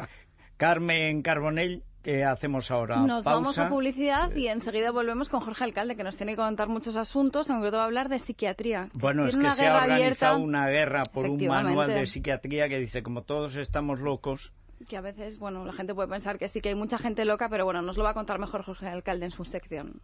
Carmen 0.57 1.23
Carbonell, 1.23 1.83
¿Qué 2.03 2.25
hacemos 2.25 2.71
ahora? 2.71 2.97
Nos 2.97 3.23
vamos 3.23 3.57
a 3.59 3.69
publicidad 3.69 4.35
y 4.35 4.49
enseguida 4.49 4.91
volvemos 4.91 5.29
con 5.29 5.41
Jorge 5.41 5.65
Alcalde, 5.65 5.95
que 5.95 6.03
nos 6.03 6.17
tiene 6.17 6.33
que 6.33 6.37
contar 6.37 6.69
muchos 6.69 6.97
asuntos, 6.97 7.49
aunque 7.49 7.69
todo 7.69 7.79
va 7.79 7.85
a 7.85 7.87
hablar 7.87 8.09
de 8.09 8.19
psiquiatría. 8.19 8.89
Bueno, 8.93 9.27
es 9.27 9.37
que 9.37 9.51
se 9.53 9.67
ha 9.67 9.83
organizado 9.83 10.39
una 10.39 10.69
guerra 10.69 11.05
por 11.05 11.31
un 11.31 11.47
manual 11.47 11.95
de 11.95 12.07
psiquiatría 12.07 12.69
que 12.69 12.79
dice, 12.79 13.03
como 13.03 13.23
todos 13.23 13.57
estamos 13.57 14.01
locos... 14.01 14.53
Que 14.89 14.97
a 14.97 15.01
veces, 15.01 15.39
bueno, 15.39 15.65
la 15.65 15.73
gente 15.73 15.95
puede 15.95 16.09
pensar 16.09 16.39
que 16.39 16.49
sí 16.49 16.61
que 16.61 16.71
hay 16.71 16.75
mucha 16.75 16.99
gente 16.99 17.25
loca, 17.25 17.49
pero 17.49 17.65
bueno, 17.65 17.83
nos 17.83 17.97
lo 17.97 18.03
va 18.03 18.11
a 18.11 18.15
contar 18.15 18.41
mejor 18.41 18.65
Jorge 18.65 18.89
Alcalde 18.89 19.27
en 19.27 19.31
su 19.31 19.45
sección. 19.45 20.03